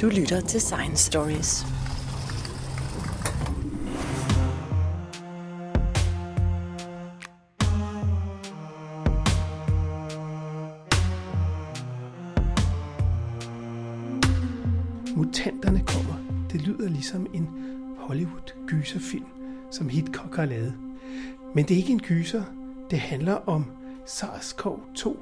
[0.00, 1.66] Du lytter til Science Stories.
[15.16, 16.14] Mutanterne kommer.
[16.52, 17.48] Det lyder ligesom en
[17.98, 19.26] Hollywood-gyserfilm,
[19.70, 20.74] som Hitchcock har lavet.
[21.54, 22.42] Men det er ikke en gyser.
[22.90, 23.64] Det handler om
[24.06, 25.16] SARS-CoV-2.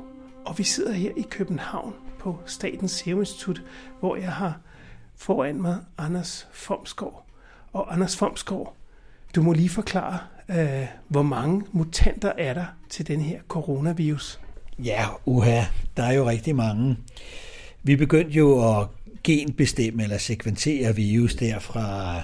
[0.45, 1.95] Og vi sidder her i København
[2.27, 3.63] på Statens Serum Institut,
[4.01, 4.61] hvor jeg har
[5.17, 7.27] foran mig Anders Fomsgaard.
[7.73, 8.75] Og Anders Fomsgaard,
[9.35, 10.19] du må lige forklare,
[10.49, 14.41] øh, hvor mange mutanter er der til den her coronavirus?
[14.79, 15.63] Ja, uha,
[15.97, 16.97] der er jo rigtig mange.
[17.83, 18.87] Vi begyndte jo at
[19.25, 22.21] genbestemme eller sekventere virus der fra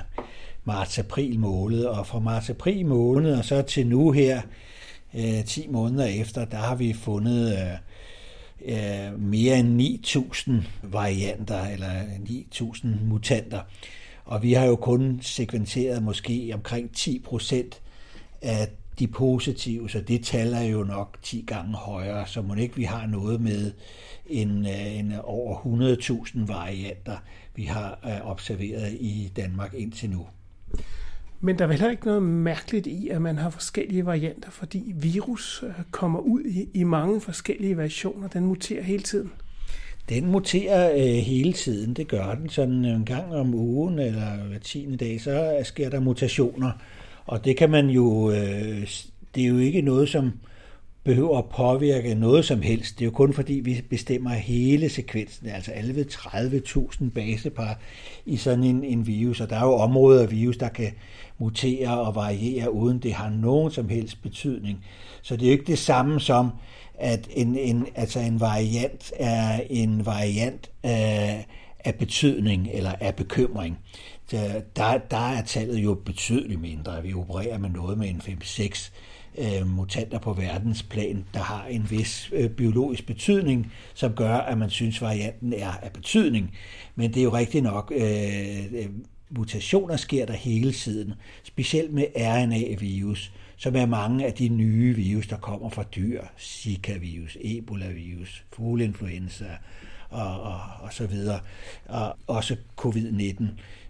[0.65, 4.43] marts-april måned, og fra marts-april måned og så til nu her,
[5.15, 7.79] øh, 10 måneder efter, der har vi fundet øh,
[8.65, 10.53] øh, mere end 9.000
[10.83, 12.03] varianter, eller
[12.55, 13.61] 9.000 mutanter.
[14.25, 17.81] Og vi har jo kun sekventeret måske omkring 10 procent
[18.43, 22.77] af de positive, så det tal er jo nok 10 gange højere, så må ikke
[22.77, 23.73] vi har noget med
[24.27, 25.57] en, øh, en over
[26.27, 27.17] 100.000 varianter,
[27.55, 30.27] vi har øh, observeret i Danmark indtil nu.
[31.45, 35.65] Men der er heller ikke noget mærkeligt i, at man har forskellige varianter, fordi virus
[35.67, 38.29] øh, kommer ud i, i mange forskellige versioner.
[38.29, 39.33] Den muterer hele tiden.
[40.09, 42.49] Den muterer øh, hele tiden, det gør den.
[42.49, 46.71] Sådan en gang om ugen eller hver tiende dag, så sker der mutationer.
[47.27, 48.87] Og det kan man jo, øh,
[49.35, 50.33] det er jo ikke noget, som
[51.05, 52.99] behøver at påvirke noget som helst.
[52.99, 57.79] Det er jo kun fordi, vi bestemmer hele sekvensen, altså alle ved 30.000 basepar
[58.27, 59.41] i sådan en, en virus.
[59.41, 60.93] Og der er jo områder af virus, der kan
[61.43, 64.85] muterer og varierer, uden det har nogen som helst betydning.
[65.23, 66.51] Så det er jo ikke det samme som,
[66.95, 71.47] at en, en, altså en variant er en variant af,
[71.85, 73.79] af betydning eller af bekymring.
[74.77, 77.03] Der, der er tallet jo betydeligt mindre.
[77.03, 78.93] Vi opererer med noget med en 5-6
[79.39, 84.71] øh, mutanter på verdensplan, der har en vis øh, biologisk betydning, som gør, at man
[84.71, 86.55] synes, varianten er af betydning.
[86.95, 88.87] Men det er jo rigtigt nok, øh, øh
[89.37, 95.27] mutationer sker der hele tiden, specielt med RNA-virus, som er mange af de nye virus,
[95.27, 99.47] der kommer fra dyr, Zika-virus, Ebola-virus, fugleinfluenza
[100.11, 101.41] og, og, og så videre,
[101.89, 103.45] og også covid-19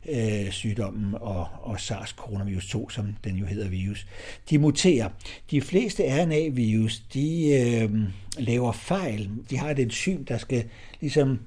[0.09, 4.07] øh, sygdommen og, og SARS-coronavirus 2, som den jo hedder virus,
[4.51, 5.09] de muterer.
[5.51, 7.91] De fleste RNA-virus, de øh,
[8.39, 9.31] laver fejl.
[9.51, 10.65] De har et enzym, der skal
[11.01, 11.39] ligesom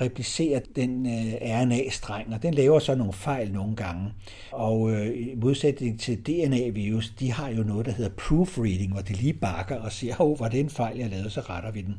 [0.00, 4.12] replicere den øh, RNA-streng, og den laver så nogle fejl nogle gange.
[4.52, 9.12] Og øh, i modsætning til DNA-virus, de har jo noget, der hedder proofreading, hvor de
[9.12, 11.96] lige bakker og siger, åh, var det en fejl, jeg lavede, så retter vi den.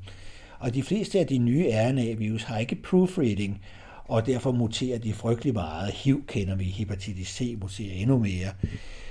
[0.60, 3.62] Og de fleste af de nye RNA-virus har ikke proofreading,
[4.06, 5.92] og derfor muterer de frygtelig meget.
[5.94, 8.50] HIV kender vi, hepatitis C muterer endnu mere.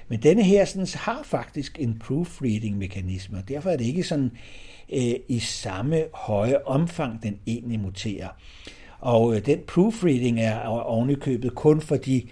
[0.09, 4.31] Men denne her sådan, har faktisk en proofreading-mekanisme, og derfor er det ikke sådan
[4.93, 8.29] øh, i samme høje omfang, den egentlig muterer.
[9.01, 12.23] Og øh, den proofreading er ovenikøbet kun for de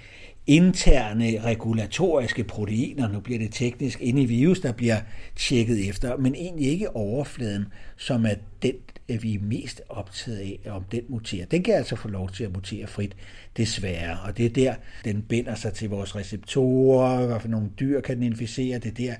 [0.47, 4.97] interne regulatoriske proteiner, nu bliver det teknisk, inde i virus, der bliver
[5.37, 8.75] tjekket efter, men egentlig ikke overfladen, som er den,
[9.09, 11.47] øh, vi er mest optaget af, om den muterer.
[11.47, 13.17] Den kan altså få lov til at mutere frit,
[13.57, 14.75] desværre, og det er der,
[15.05, 18.95] den binder sig til vores receptorer, hvad for nogle dyr kan den inficere, det er
[18.95, 19.15] der,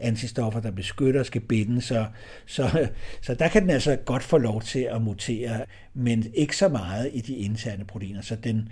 [0.00, 2.06] antistoffer, der beskytter, skal binde, så,
[2.46, 2.88] så,
[3.22, 5.64] så der kan den altså godt få lov til at mutere,
[5.94, 8.22] men ikke så meget i de interne proteiner.
[8.22, 8.68] Så den,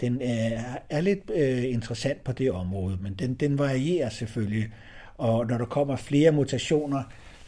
[0.00, 0.60] den er,
[0.90, 4.68] er lidt øh, interessant på det område, men den, den varierer selvfølgelig.
[5.18, 7.02] Og når der kommer flere mutationer,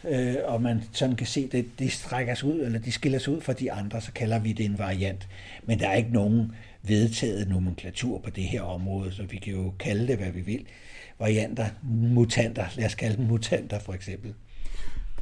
[0.05, 3.19] øh, og man sådan kan se, at det, det strækker sig ud, eller de skiller
[3.19, 5.29] sig ud fra de andre, så kalder vi det en variant.
[5.65, 6.53] Men der er ikke nogen
[6.83, 10.67] vedtaget nomenklatur på det her område, så vi kan jo kalde det, hvad vi vil
[11.19, 14.35] varianter, mutanter, lad os kalde dem mutanter for eksempel.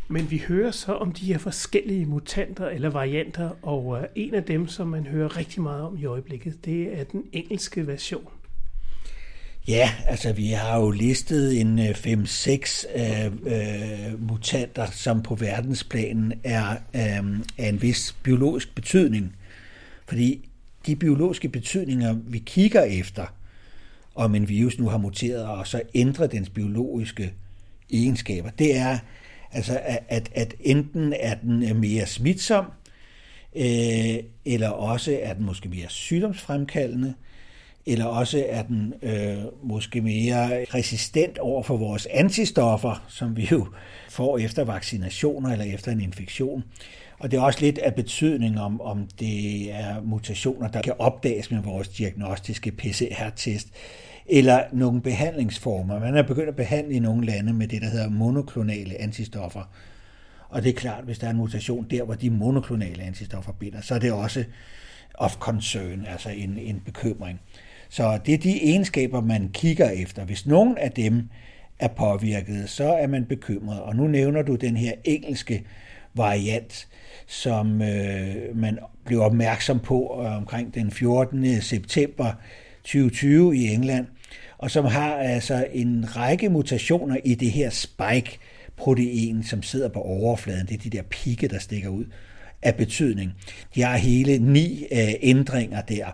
[0.09, 4.45] Men vi hører så om de her forskellige mutanter eller varianter, og øh, en af
[4.45, 8.29] dem, som man hører rigtig meget om i øjeblikket, det er den engelske version.
[9.69, 16.71] Ja, altså vi har jo listet en 5-6 øh, øh, mutanter, som på verdensplanen er
[16.71, 19.37] øh, af en vis biologisk betydning.
[20.09, 20.49] Fordi
[20.87, 23.27] de biologiske betydninger, vi kigger efter,
[24.17, 27.33] om en virus nu har muteret og så ændrer dens biologiske
[27.93, 28.99] egenskaber, det er,
[29.53, 32.65] altså, at, at enten er den mere smitsom,
[33.57, 37.15] øh, eller også er den måske mere sygdomsfremkaldende,
[37.87, 43.67] eller også er den øh, måske mere resistent over for vores antistoffer, som vi jo
[44.11, 46.65] får efter vaccinationer eller efter en infektion.
[47.19, 51.51] Og det er også lidt af betydning om, om det er mutationer, der kan opdages
[51.51, 53.69] med vores diagnostiske PCR-test,
[54.29, 56.01] eller nogle behandlingsformer.
[56.01, 59.71] Man er begyndt at behandle i nogle lande med det, der hedder monoklonale antistoffer.
[60.49, 63.81] Og det er klart, hvis der er en mutation der, hvor de monoklonale antistoffer binder,
[63.81, 64.45] så er det også
[65.15, 67.41] of concern, altså en, en bekymring.
[67.89, 70.25] Så det er de egenskaber, man kigger efter.
[70.25, 71.29] Hvis nogen af dem
[71.79, 73.81] er påvirket, så er man bekymret.
[73.81, 75.65] Og nu nævner du den her engelske
[76.15, 76.89] variant,
[77.27, 81.61] som øh, man blev opmærksom på øh, omkring den 14.
[81.61, 82.33] september
[82.85, 84.07] 2020 i England,
[84.59, 90.67] og som har altså en række mutationer i det her spike-protein, som sidder på overfladen.
[90.67, 92.05] Det er de der pigge, der stikker ud
[92.63, 93.33] af betydning.
[93.75, 96.07] De har hele ni øh, ændringer der,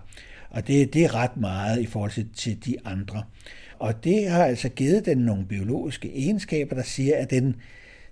[0.51, 3.23] og det, det er ret meget i forhold til, til de andre.
[3.79, 7.57] Og det har altså givet den nogle biologiske egenskaber, der siger, at den,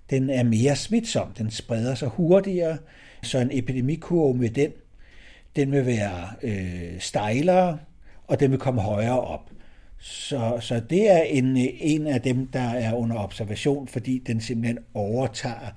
[0.09, 1.31] den er mere smitsom.
[1.37, 2.77] Den spreder sig hurtigere,
[3.23, 4.71] så en epidemikurve med den,
[5.55, 7.77] den vil være øh, stejlere,
[8.27, 9.49] og den vil komme højere op.
[10.03, 14.79] Så, så det er en, en af dem, der er under observation, fordi den simpelthen
[14.93, 15.75] overtager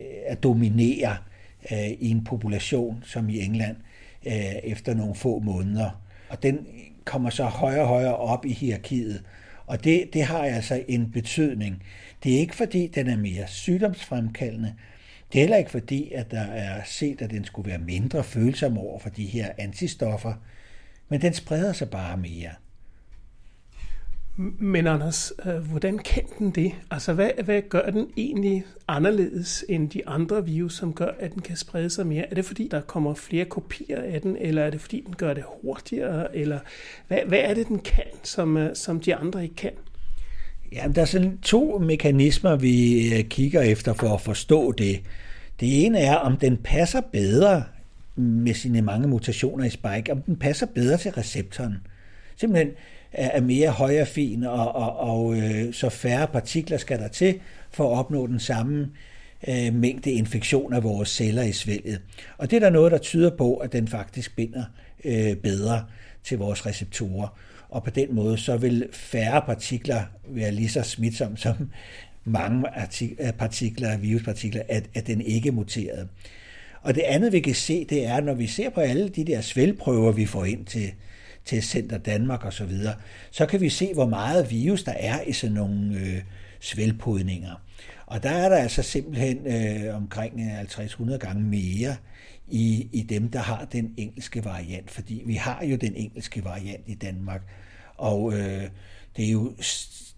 [0.00, 1.16] øh, at dominere
[1.72, 3.76] øh, i en population, som i England,
[4.26, 6.00] øh, efter nogle få måneder.
[6.28, 6.66] Og den
[7.04, 9.22] kommer så højere og højere op i hierarkiet.
[9.66, 11.82] Og det, det har altså en betydning.
[12.24, 14.74] Det er ikke fordi, den er mere sygdomsfremkaldende.
[15.32, 18.78] Det er heller ikke fordi, at der er set, at den skulle være mindre følsom
[18.78, 20.34] over for de her antistoffer.
[21.08, 22.50] Men den spreder sig bare mere.
[24.36, 26.72] Men Anders, øh, hvordan kan den det?
[26.90, 31.42] Altså, hvad, hvad gør den egentlig anderledes end de andre virus, som gør, at den
[31.42, 32.30] kan sprede sig mere?
[32.30, 35.34] Er det fordi, der kommer flere kopier af den, eller er det fordi, den gør
[35.34, 36.36] det hurtigere?
[36.36, 36.58] Eller
[37.08, 39.72] hvad, hvad er det, den kan, som, øh, som de andre ikke kan?
[40.72, 45.00] Ja, der er sådan to mekanismer, vi øh, kigger efter for at forstå det.
[45.60, 47.64] Det ene er, om den passer bedre
[48.16, 51.76] med sine mange mutationer i spike, om den passer bedre til receptoren.
[52.36, 52.70] Simpelthen,
[53.14, 57.40] er mere højrefin, og, og, og øh, så færre partikler skal der til
[57.70, 58.90] for at opnå den samme
[59.48, 62.00] øh, mængde infektion af vores celler i svælget.
[62.38, 64.64] Og det er der noget, der tyder på, at den faktisk binder
[65.04, 65.84] øh, bedre
[66.24, 67.38] til vores receptorer.
[67.68, 71.54] Og på den måde, så vil færre partikler være lige så smitsomme som
[72.24, 72.68] mange
[73.02, 76.08] øh, partikler, viruspartikler, at, at den ikke er muteret.
[76.82, 79.40] Og det andet, vi kan se, det er, når vi ser på alle de der
[79.40, 80.92] svælprøver, vi får ind til,
[81.44, 82.94] til Center Danmark osv., så, videre,
[83.30, 86.22] så kan vi se, hvor meget virus der er i sådan nogle øh,
[86.60, 87.62] svælpodninger.
[88.06, 91.96] Og der er der altså simpelthen øh, omkring øh, 50-100 gange mere
[92.48, 96.84] i, i dem, der har den engelske variant, fordi vi har jo den engelske variant
[96.86, 97.42] i Danmark,
[97.96, 98.62] og øh,
[99.16, 99.52] det er jo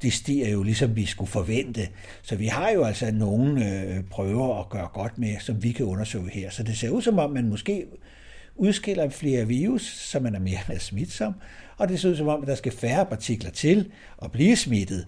[0.03, 1.89] det stiger jo ligesom vi skulle forvente.
[2.23, 5.87] Så vi har jo altså nogle øh, prøver at gøre godt med, som vi kan
[5.87, 6.51] undersøge her.
[6.51, 7.87] Så det ser ud som om, man måske
[8.57, 11.35] udskiller flere virus, så man er mere smitsom,
[11.77, 13.91] og det ser ud som om, at der skal færre partikler til
[14.23, 15.07] at blive smittet.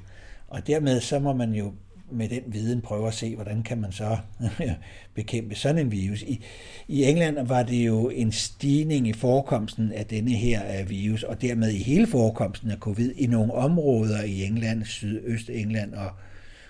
[0.48, 1.72] Og dermed så må man jo
[2.10, 4.16] med den viden prøve at se, hvordan kan man så
[5.14, 6.22] bekæmpe sådan en virus.
[6.22, 6.44] I,
[6.88, 11.42] I England var det jo en stigning i forekomsten af denne her øh, virus, og
[11.42, 16.10] dermed i hele forekomsten af covid i nogle områder i England, Sydøst England og,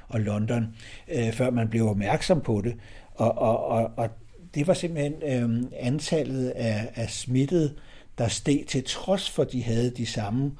[0.09, 0.67] og London,
[1.09, 2.75] øh, før man blev opmærksom på det.
[3.15, 4.11] Og, og, og, og
[4.59, 7.75] det var simpelthen øh, antallet af, af smittede,
[8.19, 10.53] der steg til trods for, at de havde de samme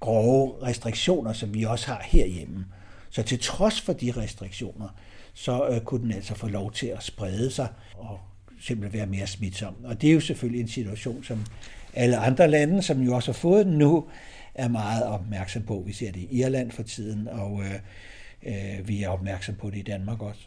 [0.00, 2.64] grove restriktioner, som vi også har herhjemme.
[3.10, 4.88] Så til trods for de restriktioner,
[5.34, 8.18] så øh, kunne den altså få lov til at sprede sig og
[8.60, 9.74] simpelthen være mere smitsom.
[9.84, 11.46] Og det er jo selvfølgelig en situation, som
[11.94, 14.04] alle andre lande, som jo også har fået den nu,
[14.54, 15.82] er meget opmærksom på.
[15.86, 17.74] Vi ser det i Irland for tiden, og øh,
[18.46, 20.40] øh, vi er opmærksom på det i Danmark også.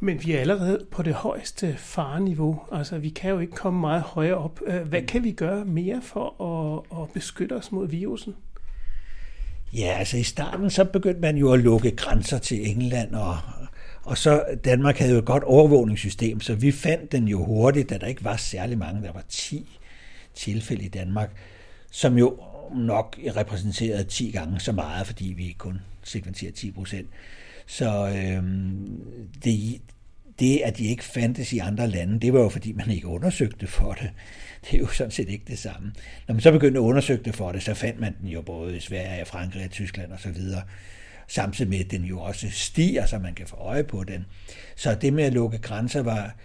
[0.00, 2.60] Men vi er allerede på det højeste fareniveau.
[2.72, 4.60] Altså, vi kan jo ikke komme meget højere op.
[4.66, 8.34] Øh, hvad kan vi gøre mere for at, at beskytte os mod virusen?
[9.72, 13.36] Ja, altså i starten så begyndte man jo at lukke grænser til England, og,
[14.02, 17.98] og så Danmark havde jo et godt overvågningssystem, så vi fandt den jo hurtigt, da
[17.98, 19.02] der ikke var særlig mange.
[19.02, 19.78] Der var 10
[20.34, 21.30] tilfælde i Danmark,
[21.90, 22.38] som jo
[22.74, 27.08] nok repræsenterede 10 gange så meget, fordi vi kun sekventerer 10 procent.
[27.66, 28.42] Så øh,
[29.44, 29.80] det,
[30.38, 33.66] det, at de ikke fandtes i andre lande, det var jo fordi, man ikke undersøgte
[33.66, 34.10] for det.
[34.64, 35.92] Det er jo sådan set ikke det samme.
[36.28, 38.76] Når man så begyndte at undersøge det for det, så fandt man den jo både
[38.76, 40.62] i Sverige, Frankrig, Tyskland og så videre.
[41.28, 44.26] Samtidig med, at den jo også stiger, så man kan få øje på den.
[44.76, 46.36] Så det med at lukke grænser var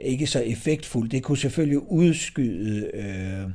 [0.00, 1.12] ikke så effektfuldt.
[1.12, 3.50] Det kunne selvfølgelig udskyde, øh,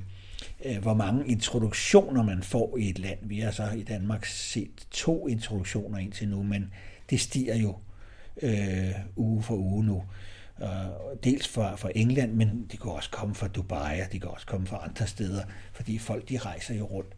[0.66, 3.20] Øh, hvor mange introduktioner man får i et land.
[3.22, 6.74] Vi har så i Danmark set to introduktioner indtil nu, men
[7.10, 7.76] det stiger jo
[8.42, 10.04] øh, uge for uge nu.
[10.62, 10.68] Øh,
[11.24, 14.46] dels fra, fra England, men det kan også komme fra Dubai, og det kan også
[14.46, 17.16] komme fra andre steder, fordi folk de rejser jo rundt.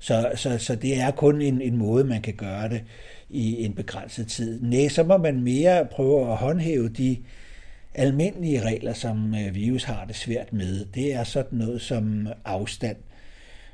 [0.00, 2.84] Så, så, så det er kun en, en måde, man kan gøre det
[3.28, 4.62] i en begrænset tid.
[4.62, 7.16] Nej, så må man mere prøve at håndhæve de
[7.94, 10.84] almindelige regler, som øh, virus har det svært med.
[10.84, 12.96] Det er sådan noget som afstand,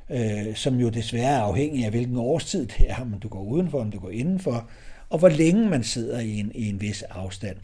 [0.09, 3.81] øh, som jo desværre er afhængig af, hvilken årstid det er, om du går udenfor,
[3.81, 4.69] om du går indenfor,
[5.09, 7.57] og hvor længe man sidder i en, i en vis afstand.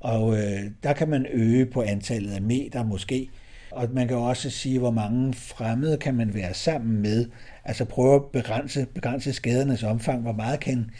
[0.00, 3.28] Og øh, der kan man øge på antallet af meter måske,
[3.70, 7.26] og man kan også sige, hvor mange fremmede kan man være sammen med.
[7.64, 10.22] Altså prøve at begrænse, begrænse skadernes omfang.
[10.22, 10.90] Hvor meget kan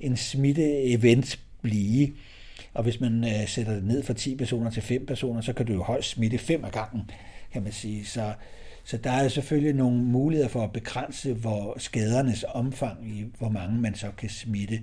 [0.00, 2.12] en smitte-event blive?
[2.74, 5.66] Og hvis man øh, sætter det ned fra 10 personer til 5 personer, så kan
[5.66, 7.10] du jo højst smitte 5 af gangen,
[7.52, 8.04] kan man sige.
[8.06, 8.32] Så,
[8.84, 13.80] så der er selvfølgelig nogle muligheder for at begrænse hvor skadernes omfang i, hvor mange
[13.80, 14.80] man så kan smitte.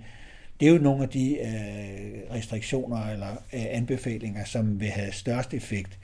[0.60, 5.54] Det er jo nogle af de øh, restriktioner eller øh, anbefalinger, som vil have størst
[5.54, 6.00] effekt.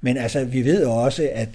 [0.00, 1.48] Men altså, vi ved også, at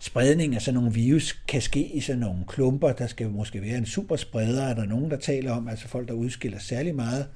[0.00, 2.92] spredning af sådan nogle virus kan ske i sådan nogle klumper.
[2.92, 6.14] Der skal måske være en superspreder, er der nogen, der taler om, altså folk, der
[6.14, 7.26] udskiller særlig meget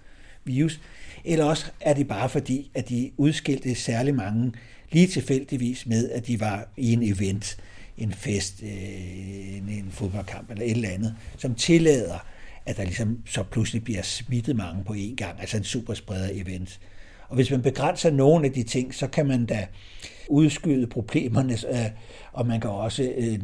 [0.44, 0.80] virus.
[1.26, 4.52] Eller også er det bare fordi, at de udskilte særlig mange
[4.92, 7.56] lige tilfældigvis med, at de var i en event,
[7.98, 12.26] en fest, øh, en, en fodboldkamp eller et eller andet, som tillader,
[12.66, 16.80] at der ligesom så pludselig bliver smittet mange på én gang, altså en superspreder event.
[17.28, 19.66] Og hvis man begrænser nogle af de ting, så kan man da
[20.28, 21.90] udskyde problemerne, øh,
[22.32, 23.38] og man kan også øh,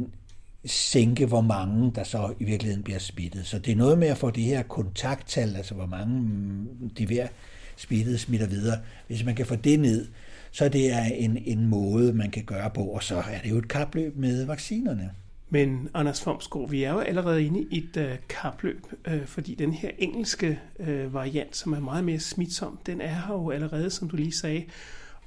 [0.65, 3.47] sænke, hvor mange der så i virkeligheden bliver smittet.
[3.47, 7.07] Så det er noget med at få de her kontakttal, altså hvor mange mm, de
[7.07, 7.27] hver
[7.77, 8.79] smittet smitter videre.
[9.07, 10.07] Hvis man kan få det ned,
[10.51, 13.59] så det er en, en måde, man kan gøre på, og så er det jo
[13.59, 15.11] et kapløb med vaccinerne.
[15.51, 19.73] Men Anders Fomsgaard, vi er jo allerede inde i et uh, kapløb, uh, fordi den
[19.73, 24.09] her engelske uh, variant, som er meget mere smitsom, den er her jo allerede, som
[24.09, 24.65] du lige sagde.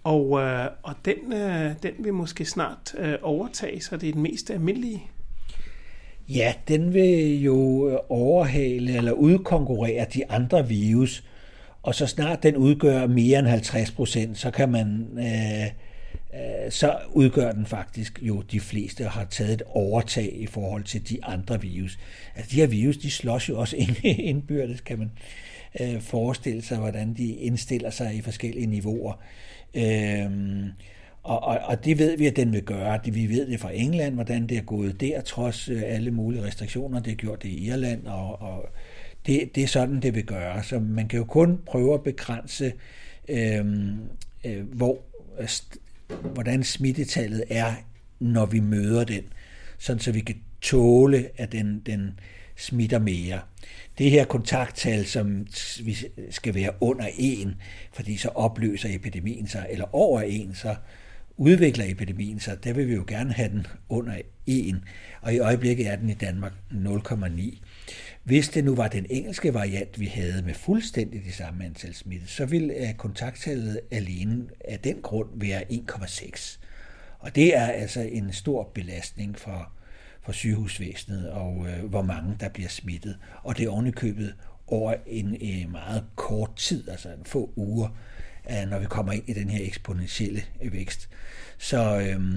[0.04, 4.22] Og, uh, og den, uh, den vil måske snart uh, overtage, så det er den
[4.22, 5.04] mest almindelige.
[6.30, 11.24] Ja, den vil jo overhale eller udkonkurrere de andre virus,
[11.86, 15.66] og så snart den udgør mere end 50 procent, så kan man øh,
[16.34, 20.84] øh, så udgør den faktisk jo de fleste og har taget et overtag i forhold
[20.84, 22.00] til de andre virus.
[22.36, 25.12] Altså de her virus, de slås jo også indbyrdes, kan man
[25.80, 29.14] øh, forestille sig, hvordan de indstiller sig i forskellige niveauer.
[29.74, 30.30] Øh,
[31.24, 33.00] og, og, og det ved vi, at den vil gøre.
[33.06, 36.44] Det, vi ved det fra England, hvordan det er gået der, trods øh, alle mulige
[36.44, 37.00] restriktioner.
[37.00, 38.70] Det har gjort det i Irland, og, og
[39.26, 40.64] det, det er sådan, det vil gøre.
[40.64, 42.74] Så man kan jo kun prøve at begrænse,
[43.30, 43.66] øh,
[44.46, 45.02] øh, hvor,
[46.34, 47.74] hvordan smittetallet er,
[48.20, 49.24] når vi møder den,
[49.78, 52.20] sådan så vi kan tåle, at den, den
[52.56, 53.40] smitter mere.
[53.98, 55.48] Det her kontakttal, som
[55.84, 55.98] vi
[56.30, 57.56] skal være under 1,
[57.94, 60.76] fordi så opløser epidemien sig, eller over 1, så
[61.38, 64.14] udvikler epidemien sig, der vil vi jo gerne have den under
[64.46, 64.82] 1,
[65.22, 67.60] og i øjeblikket er den i Danmark 0,9.
[68.26, 72.32] Hvis det nu var den engelske variant, vi havde med fuldstændig det samme antal smittede,
[72.32, 76.60] så ville øh, kontakttallet alene af den grund være 1,6.
[77.20, 79.72] Og det er altså en stor belastning for,
[80.22, 83.18] for sygehusvæsenet og øh, hvor mange der bliver smittet.
[83.44, 84.36] Og det er ovenikøbet
[84.68, 87.90] over en øh, meget kort tid, altså en få uger,
[88.50, 91.10] øh, når vi kommer ind i den her eksponentielle øh, vækst.
[91.58, 92.36] Så øh,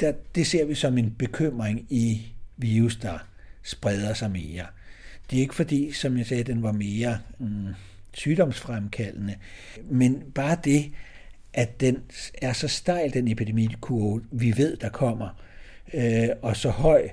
[0.00, 3.18] der, det ser vi som en bekymring i virus, der
[3.64, 4.66] spreder sig mere.
[5.30, 7.68] Det er ikke fordi, som jeg sagde, den var mere mm,
[8.12, 9.34] sygdomsfremkaldende,
[9.90, 10.92] men bare det,
[11.52, 12.02] at den
[12.42, 15.44] er så stejl, den epidemikurve, vi ved, der kommer,
[15.94, 17.08] øh, og så høj,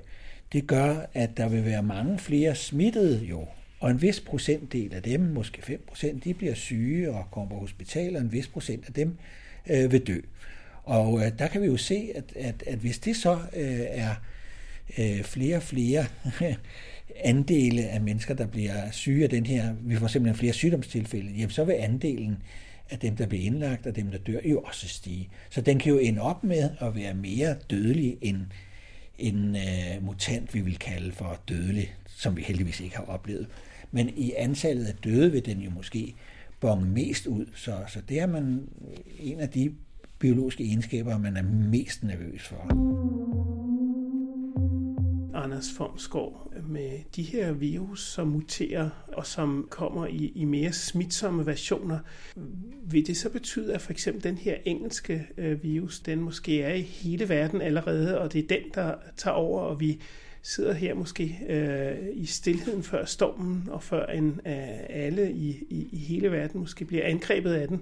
[0.54, 3.48] det gør, at der vil være mange flere smittede jo,
[3.80, 7.60] og en vis procentdel af dem, måske 5 procent, de bliver syge og kommer på
[7.60, 9.18] hospital, og en vis procent af dem
[9.70, 10.20] øh, vil dø.
[10.84, 14.16] Og øh, der kan vi jo se, at, at, at hvis det så øh, er
[14.98, 16.06] øh, flere og flere
[17.24, 21.50] andele af mennesker, der bliver syge af den her, vi får simpelthen flere sygdomstilfælde, jamen
[21.50, 22.38] så vil andelen
[22.90, 25.30] af dem, der bliver indlagt, og dem, der dør, jo også stige.
[25.50, 28.38] Så den kan jo ende op med at være mere dødelig end
[29.18, 33.48] en øh, mutant, vi vil kalde for dødelig, som vi heldigvis ikke har oplevet.
[33.92, 36.14] Men i antallet af døde vil den jo måske
[36.60, 38.62] bonge mest ud, så, så det er man
[39.20, 39.74] en af de
[40.20, 43.51] biologiske egenskaber, man er mest nervøs for.
[45.52, 51.46] Anders Fomsgaard, med de her virus, som muterer og som kommer i, i mere smitsomme
[51.46, 52.00] versioner,
[52.84, 56.74] vil det så betyde, at for eksempel den her engelske øh, virus, den måske er
[56.74, 60.02] i hele verden allerede, og det er den, der tager over, og vi
[60.42, 65.88] sidder her måske øh, i stillheden før stormen, og før en, øh, alle i, i,
[65.92, 67.82] i hele verden måske bliver angrebet af den?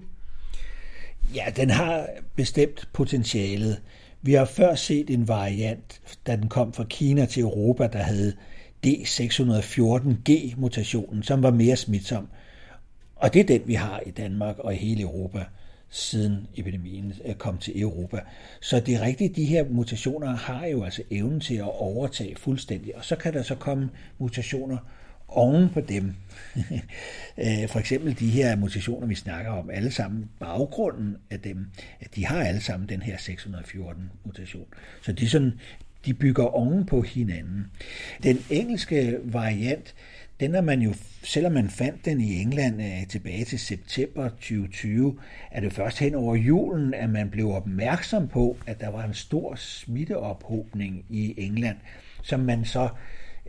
[1.36, 3.82] Ja, den har bestemt potentialet.
[4.22, 8.34] Vi har før set en variant, da den kom fra Kina til Europa, der havde
[8.88, 12.28] D614G-mutationen, som var mere smitsom.
[13.16, 15.46] Og det er den, vi har i Danmark og i hele Europa
[15.90, 18.20] siden epidemien øh, kom til Europa.
[18.62, 22.96] Så det er rigtigt, de her mutationer har jo altså evnen til at overtage fuldstændig,
[22.96, 24.78] og så kan der så komme mutationer
[25.30, 26.14] oven på dem.
[27.38, 31.66] Øh, for eksempel de her mutationer, vi snakker om, alle sammen, baggrunden af dem,
[32.00, 34.66] at de har alle sammen den her 614 mutation.
[35.02, 35.60] Så de, sådan,
[36.06, 37.68] de bygger oven på hinanden.
[38.24, 39.96] Den engelske variant,
[40.40, 40.94] den er man jo,
[41.24, 45.20] selvom man fandt den i England øh, tilbage til september 2020,
[45.52, 49.14] er det først hen over julen, at man blev opmærksom på, at der var en
[49.14, 51.78] stor smitteophobning i England,
[52.22, 52.90] som man så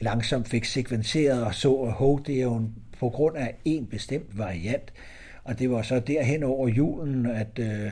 [0.01, 2.63] langsomt fik sekvenseret og så, at hov, det er jo
[2.99, 4.93] på grund af en bestemt variant.
[5.45, 7.91] Og det var så derhen over julen, at, øh,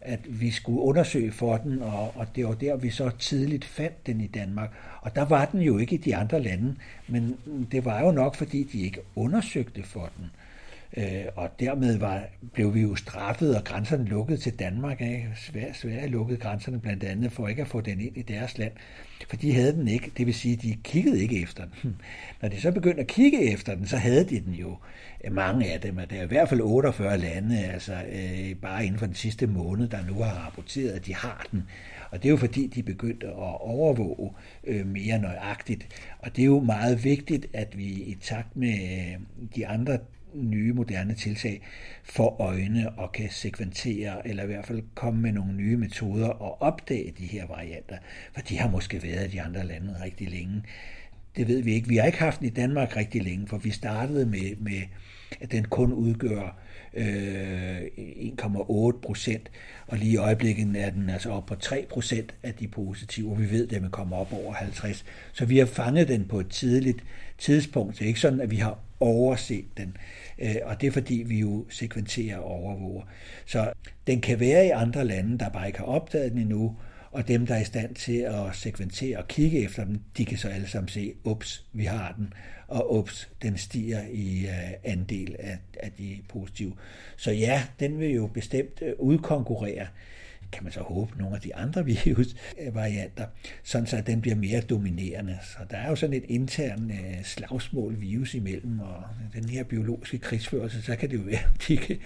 [0.00, 4.06] at vi skulle undersøge for den, og, og det var der, vi så tidligt fandt
[4.06, 4.70] den i Danmark.
[5.00, 6.74] Og der var den jo ikke i de andre lande,
[7.08, 7.36] men
[7.72, 10.30] det var jo nok, fordi de ikke undersøgte for den.
[10.96, 12.22] Øh, og dermed var,
[12.52, 15.00] blev vi jo straffet, og grænserne lukket til Danmark.
[15.00, 15.28] Ikke?
[15.36, 18.72] Sverige, Sverige lukkede grænserne blandt andet for ikke at få den ind i deres land,
[19.28, 20.12] for de havde den ikke.
[20.16, 21.72] Det vil sige, de kiggede ikke efter den.
[21.82, 21.94] Hm.
[22.42, 24.76] Når de så begyndte at kigge efter den, så havde de den jo.
[25.24, 28.98] Øh, mange af dem, der er i hvert fald 48 lande, altså øh, bare inden
[28.98, 31.62] for den sidste måned, der nu har rapporteret, at de har den.
[32.10, 34.30] Og det er jo fordi, de begyndte at overvåge
[34.64, 35.88] øh, mere nøjagtigt.
[36.18, 39.20] Og det er jo meget vigtigt, at vi i takt med øh,
[39.56, 39.98] de andre
[40.34, 41.62] nye moderne tiltag
[42.04, 46.62] for øjne og kan sekventere, eller i hvert fald komme med nogle nye metoder og
[46.62, 47.96] opdage de her varianter,
[48.34, 50.62] for de har måske været i de andre lande rigtig længe.
[51.36, 51.88] Det ved vi ikke.
[51.88, 54.82] Vi har ikke haft den i Danmark rigtig længe, for vi startede med, med
[55.40, 56.63] at den kun udgør
[56.96, 59.50] øh, 1,8 procent,
[59.86, 63.40] og lige i øjeblikket er den altså op på 3 procent af de positive, og
[63.40, 65.04] vi ved, at den kommer op over 50.
[65.32, 67.04] Så vi har fanget den på et tidligt
[67.38, 67.98] tidspunkt.
[67.98, 69.96] Det er ikke sådan, at vi har overset den.
[70.38, 73.02] Øh, og det er fordi, vi jo sekventerer og overvåger.
[73.46, 73.72] Så
[74.06, 76.76] den kan være i andre lande, der bare ikke har opdaget den endnu,
[77.14, 80.38] og dem, der er i stand til at sekventere og kigge efter dem, de kan
[80.38, 82.32] så alle sammen se, ups, vi har den,
[82.68, 86.72] og ups, den stiger i øh, andel af, af de positive.
[87.16, 89.86] Så ja, den vil jo bestemt øh, udkonkurrere
[90.52, 93.26] kan man så håbe, nogle af de andre virusvarianter,
[93.62, 95.38] sådan så den bliver mere dominerende.
[95.42, 99.02] Så der er jo sådan et intern øh, slagsmål virus imellem, og
[99.34, 101.96] den her biologiske krigsførelse, så kan det jo være, at de kan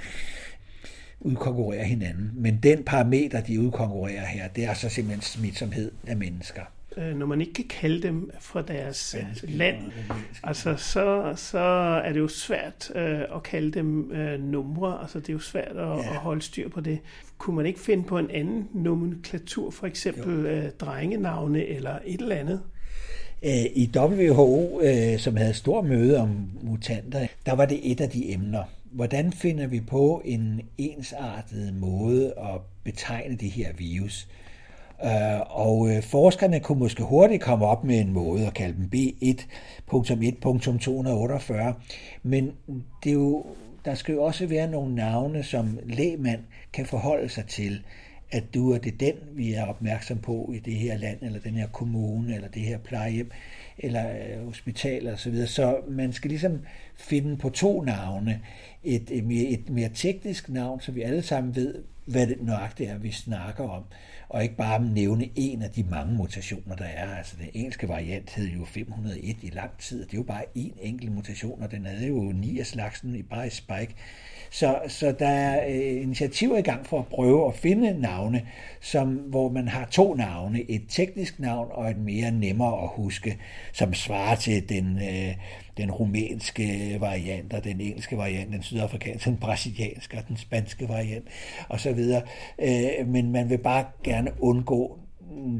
[1.21, 2.31] udkonkurrere hinanden.
[2.35, 6.63] Men den parameter, de udkonkurrerer her, det er så simpelthen smitsomhed af mennesker
[6.99, 9.77] øh, når man ikke kan kalde dem fra deres øh, land,
[10.43, 11.59] altså så, så
[12.05, 15.77] er det jo svært øh, at kalde dem øh, numre, altså det er jo svært
[15.77, 15.99] at, ja.
[15.99, 16.99] at holde styr på det.
[17.39, 22.37] Kunne man ikke finde på en anden nomenklatur, for eksempel øh, drengenavne eller et eller
[22.37, 22.61] andet?
[23.43, 24.83] Øh, I WHO,
[25.19, 28.63] som havde stor møde om mutanter, der var det et af de emner.
[28.91, 34.29] Hvordan finder vi på en ensartet måde at betegne det her virus?
[35.05, 38.91] Øh, og øh, forskerne kunne måske hurtigt komme op med en måde at kalde dem
[38.95, 41.73] B1.1.248,
[42.23, 42.53] men
[43.05, 43.47] det er jo,
[43.85, 46.41] der skal jo også være nogle navne, som lægmand
[46.73, 47.83] kan forholde sig til,
[48.31, 51.55] at du er det den, vi er opmærksom på i det her land, eller den
[51.55, 53.31] her kommune, eller det her plejehjem,
[53.79, 55.47] eller øh, hospital og så videre.
[55.47, 56.61] Så man skal ligesom
[56.97, 58.41] finde på to navne.
[58.85, 62.91] Et, et, mere, et mere teknisk navn, så vi alle sammen ved, hvad det nøjagtigt
[62.91, 63.83] er, vi snakker om
[64.29, 67.17] og ikke bare nævne en af de mange mutationer, der er.
[67.17, 70.45] Altså den engelske variant hed jo 501 i lang tid, og det er jo bare
[70.55, 73.95] en enkelt mutation, og den havde jo ni af slagsen i bare i spike.
[74.51, 78.47] Så, så der er øh, initiativer i gang for at prøve at finde navne,
[78.81, 83.39] som, hvor man har to navne, et teknisk navn og et mere nemmere at huske,
[83.73, 85.35] som svarer til den, øh,
[85.77, 91.29] den rumænske variant, og den engelske variant, den sydafrikanske, den brasilianske og den spanske variant
[91.69, 91.99] osv.
[92.63, 94.99] Øh, men man vil bare gerne undgå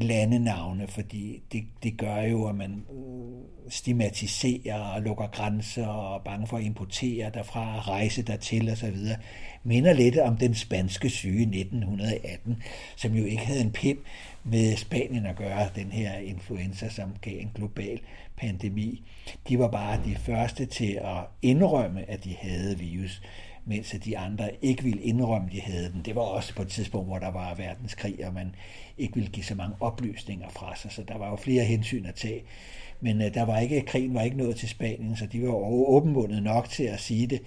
[0.01, 6.19] landenavne, fordi det, det gør jo, at man øh, stigmatiserer og lukker grænser og er
[6.19, 8.97] bange for at importere derfra og rejse dertil osv.
[9.63, 12.63] Minder lidt om den spanske syge 1918,
[12.95, 13.97] som jo ikke havde en pind
[14.43, 17.99] med Spanien at gøre, den her influenza, som gav en global
[18.37, 19.03] pandemi.
[19.49, 23.21] De var bare de første til at indrømme, at de havde virus
[23.69, 26.01] mens de andre ikke ville indrømme, de havde den.
[26.05, 28.55] Det var også på et tidspunkt, hvor der var verdenskrig, og man
[28.97, 32.15] ikke ville give så mange oplysninger fra sig, så der var jo flere hensyn at
[32.15, 32.43] tage.
[33.01, 35.53] Men øh, der var ikke, krigen var ikke nået til Spanien, så de var
[35.89, 37.41] åbenbundet nok til at sige det.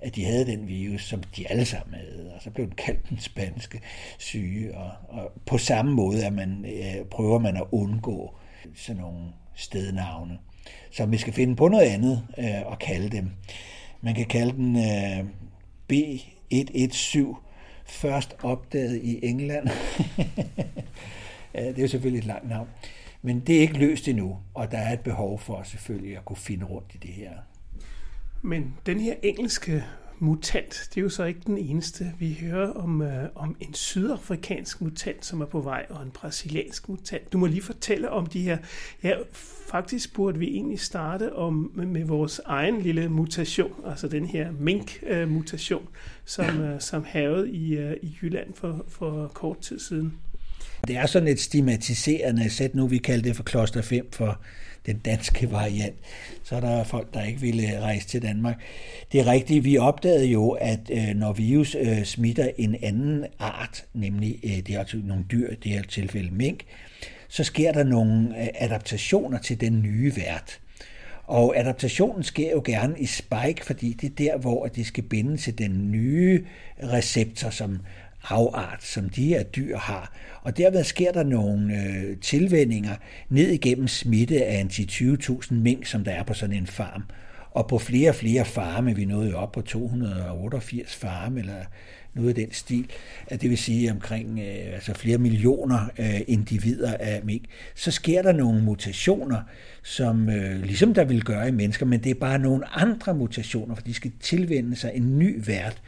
[0.00, 3.08] at de havde den virus, som de alle sammen havde, og så blev den kaldt
[3.10, 3.80] den spanske
[4.18, 8.34] syge, og, og på samme måde at man, øh, prøver man at undgå
[8.74, 10.38] sådan nogle stednavne.
[10.90, 13.30] Så vi skal finde på noget andet øh, at kalde dem.
[14.00, 15.24] Man kan kalde den øh,
[15.92, 17.36] B117,
[17.86, 19.68] først opdaget i England.
[21.52, 22.68] det er jo selvfølgelig et langt navn.
[23.22, 26.36] Men det er ikke løst endnu, og der er et behov for selvfølgelig at kunne
[26.36, 27.32] finde rundt i det her.
[28.42, 29.84] Men den her engelske
[30.22, 32.12] mutant, det er jo så ikke den eneste.
[32.18, 36.88] Vi hører om, øh, om en sydafrikansk mutant, som er på vej, og en brasiliansk
[36.88, 37.32] mutant.
[37.32, 38.58] Du må lige fortælle om de her.
[39.02, 39.14] Ja,
[39.70, 44.52] faktisk burde vi egentlig starte om med, med vores egen lille mutation, altså den her
[44.60, 45.88] mink-mutation,
[46.24, 50.12] som, øh, som havede i, øh, i Jylland for, for kort tid siden.
[50.86, 54.40] Det er sådan et stigmatiserende sæt nu, vi kalder det for kloster 5 for
[54.86, 55.94] den danske variant.
[56.42, 58.60] Så er der folk, der ikke ville øh, rejse til Danmark.
[59.12, 63.84] Det er rigtigt, vi opdagede jo, at øh, når virus øh, smitter en anden art,
[63.94, 66.60] nemlig øh, det er altså nogle dyr, i det her tilfælde mink,
[67.28, 70.58] så sker der nogle øh, adaptationer til den nye vært.
[71.26, 75.36] Og adaptationen sker jo gerne i spike, fordi det er der, hvor det skal binde
[75.36, 76.44] til den nye
[76.82, 77.78] receptor, som
[78.22, 80.12] havart, som de her dyr har.
[80.42, 82.94] Og derved sker der nogle øh, tilvændinger
[83.28, 87.02] ned igennem smitte af en 10-20.000 mink, som der er på sådan en farm.
[87.50, 91.64] Og på flere og flere farme, vi nåede jo op på 288 farme, eller
[92.14, 92.90] noget af den stil,
[93.26, 97.42] at det vil sige omkring øh, altså flere millioner øh, individer af mink,
[97.74, 99.40] så sker der nogle mutationer,
[99.82, 103.74] som øh, ligesom der vil gøre i mennesker, men det er bare nogle andre mutationer,
[103.74, 105.82] for de skal tilvende sig en ny vært,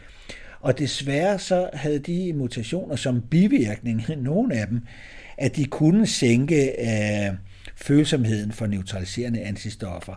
[0.64, 4.81] og desværre så havde de mutationer som bivirkning, nogle af dem,
[5.38, 7.35] at de kunne sænke øh,
[7.77, 10.14] følsomheden for neutraliserende antistoffer.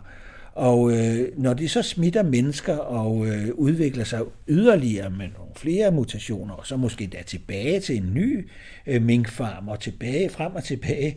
[0.58, 5.90] Og øh, når de så smitter mennesker og øh, udvikler sig yderligere med nogle flere
[5.90, 8.48] mutationer, og så måske da tilbage til en ny
[8.86, 11.16] øh, minkfarm og tilbage, frem og tilbage,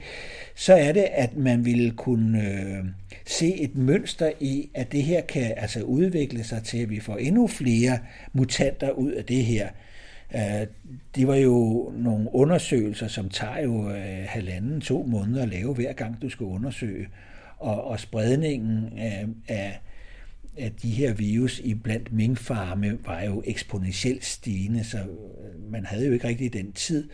[0.56, 2.86] så er det, at man ville kunne øh,
[3.25, 7.17] se et mønster i, at det her kan altså udvikle sig til, at vi får
[7.17, 7.99] endnu flere
[8.34, 9.67] mutanter ud af det her.
[10.36, 10.67] Øh,
[11.15, 15.93] det var jo nogle undersøgelser, som tager jo øh, halvanden, to måneder at lave hver
[15.93, 17.08] gang, du skal undersøge
[17.62, 19.80] og, og spredningen af, af,
[20.58, 26.06] af de her virus i blandt minkfarme var jo eksponentielt stigende, så øh, man havde
[26.06, 27.10] jo ikke rigtig den tid.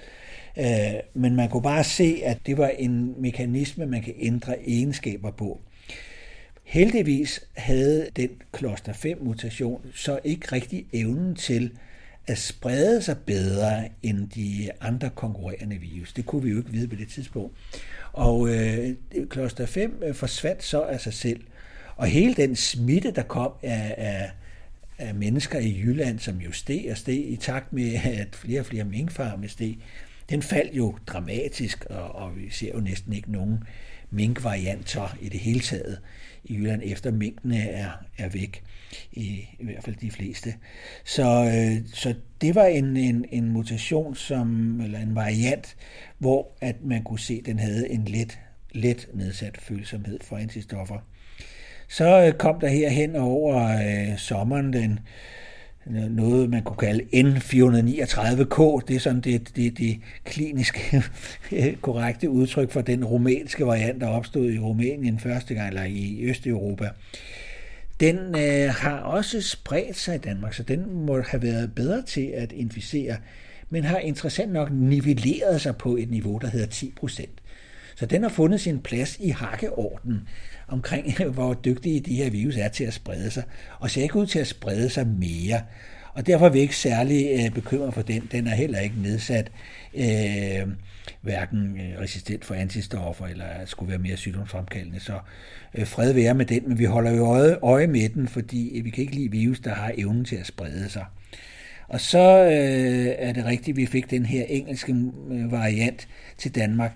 [0.58, 0.66] Øh,
[1.14, 5.62] men man kunne bare se, at det var en mekanisme, man kan ændre egenskaber på.
[6.64, 11.72] Heldigvis havde den kloster 5 mutation så ikke rigtig evnen til
[12.28, 16.14] at sprede sig bedre end de andre konkurrerende virus.
[16.14, 17.58] Det kunne vi jo ikke vide på det tidspunkt.
[18.14, 18.96] Og øh,
[19.30, 21.42] kloster 5 øh, forsvandt så af sig selv.
[21.96, 24.32] Og hele den smitte, der kom af, af,
[24.98, 28.66] af mennesker i Jylland, som jo steg og steg i takt med, at flere og
[28.66, 29.78] flere minkfarme steg,
[30.30, 33.64] den faldt jo dramatisk, og, og vi ser jo næsten ikke nogen
[34.10, 36.00] minkvarianter i det hele taget
[36.44, 38.64] i Jylland, efter minkene er, er væk,
[39.12, 40.54] i, i hvert fald de fleste.
[41.06, 45.76] Så, øh, så det var en, en, en mutation, som, eller en variant,
[46.18, 48.40] hvor at man kunne se, at den havde en let,
[48.72, 50.98] let nedsat følsomhed for antistoffer.
[51.88, 55.00] Så øh, kom der her hen over øh, sommeren den
[55.90, 58.86] noget, man kunne kalde N439K.
[58.88, 61.04] Det er sådan det, det, det kliniske
[61.82, 66.90] korrekte udtryk for den rumænske variant, der opstod i Rumænien første gang, eller i Østeuropa.
[68.00, 72.32] Den øh, har også spredt sig i Danmark, så den må have været bedre til
[72.36, 73.18] at inficere,
[73.70, 77.42] men har interessant nok nivelleret sig på et niveau, der hedder 10 procent.
[77.96, 80.28] Så den har fundet sin plads i hakkeorden
[80.68, 83.44] omkring, hvor dygtige de her virus er til at sprede sig,
[83.80, 85.62] og ser ikke ud til at sprede sig mere.
[86.14, 88.30] Og derfor er vi ikke særlig øh, bekymret for den.
[88.32, 89.52] Den er heller ikke nedsat,
[89.94, 90.68] øh,
[91.22, 95.00] hverken øh, resistent for antistoffer eller skulle være mere sygdomsfremkaldende.
[95.00, 95.20] Så
[95.74, 98.86] øh, fred være med den, men vi holder jo øje, øje med den, fordi øh,
[98.86, 101.06] vi kan ikke lide virus, der har evnen til at sprede sig.
[101.88, 104.96] Og så øh, er det rigtigt, at vi fik den her engelske
[105.30, 106.92] variant til Danmark.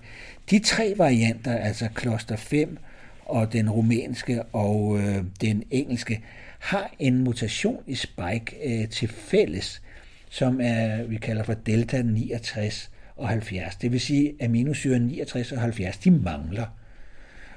[0.50, 2.78] De tre varianter, altså kloster 5
[3.24, 6.22] og den rumænske og øh, den engelske,
[6.58, 9.82] har en mutation i spike øh, til fælles,
[10.30, 13.76] som er, vi kalder for delta 69 og 70.
[13.76, 16.66] Det vil sige, at aminosyren 69 og 70, de mangler.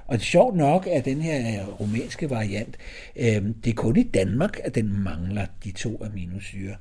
[0.07, 2.77] Og det er sjovt nok, at den her øh, romanske variant,
[3.15, 6.75] øh, det er kun i Danmark, at den mangler de to aminosyre.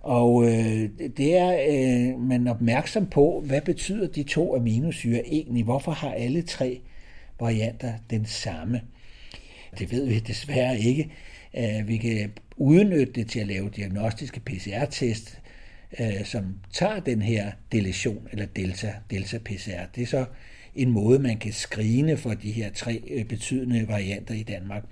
[0.00, 5.64] Og øh, det er øh, man er opmærksom på, hvad betyder de to aminosyre egentlig?
[5.64, 6.80] Hvorfor har alle tre
[7.40, 8.80] varianter den samme?
[9.78, 11.10] Det ved vi desværre ikke.
[11.56, 15.38] Øh, vi kan udnytte det til at lave diagnostiske PCR-test,
[16.00, 19.86] øh, som tager den her deletion, eller delta, delta PCR.
[19.94, 20.24] Det er så
[20.74, 24.84] en måde, man kan skrine for de her tre øh, betydende varianter i Danmark.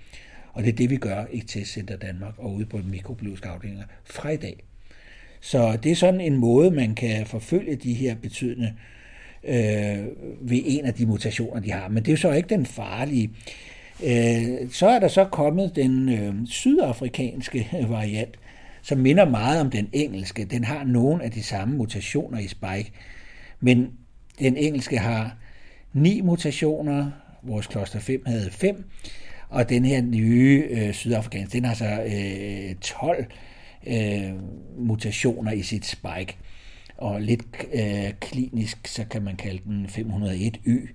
[0.53, 4.31] Og det er det, vi gør i Testcenter Danmark og ude på mikrobiologiske afdelinger fra
[4.31, 4.57] i dag.
[5.41, 8.75] Så det er sådan en måde, man kan forfølge de her betydende
[9.45, 10.07] øh,
[10.41, 11.89] ved en af de mutationer, de har.
[11.89, 13.31] Men det er jo så ikke den farlige.
[14.05, 18.39] Øh, så er der så kommet den øh, sydafrikanske variant,
[18.88, 20.44] som minder meget om den engelske.
[20.44, 22.92] Den har nogle af de samme mutationer i spike,
[23.61, 23.90] men
[24.38, 25.37] den engelske har
[25.92, 27.11] ni mutationer,
[27.42, 28.85] vores kloster 5 havde fem,
[29.48, 33.27] og den her nye øh, sydafrikanske, den har så øh, 12
[33.87, 34.33] øh,
[34.79, 36.37] mutationer i sit spike.
[36.96, 37.42] Og lidt
[37.74, 40.88] øh, klinisk, så kan man kalde den 501Y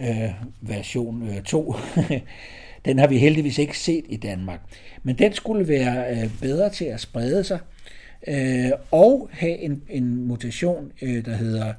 [0.00, 1.74] øh, version øh, 2.
[2.84, 4.60] den har vi heldigvis ikke set i Danmark.
[5.02, 7.58] Men den skulle være øh, bedre til at sprede sig
[8.28, 11.74] øh, og have en, en mutation, øh, der hedder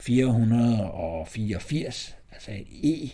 [0.00, 2.50] 484, altså
[2.84, 3.10] E,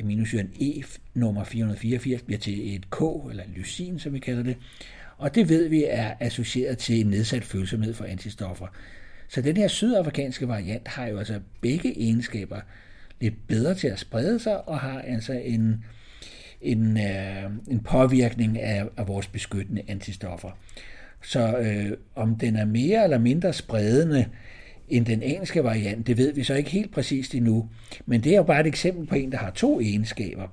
[0.00, 0.82] aminosyren E
[1.14, 4.56] nummer 484 bliver til et K, eller lysin, som vi kalder det.
[5.18, 8.66] Og det ved vi er associeret til en nedsat følsomhed for antistoffer.
[9.28, 12.60] Så den her sydafrikanske variant har jo altså begge egenskaber
[13.20, 15.84] lidt bedre til at sprede sig, og har altså en,
[16.60, 20.50] en, øh, en påvirkning af, af vores beskyttende antistoffer.
[21.22, 24.26] Så øh, om den er mere eller mindre spredende
[24.88, 27.68] end den engelske variant, det ved vi så ikke helt præcist endnu.
[28.06, 30.48] Men det er jo bare et eksempel på en, der har to egenskaber.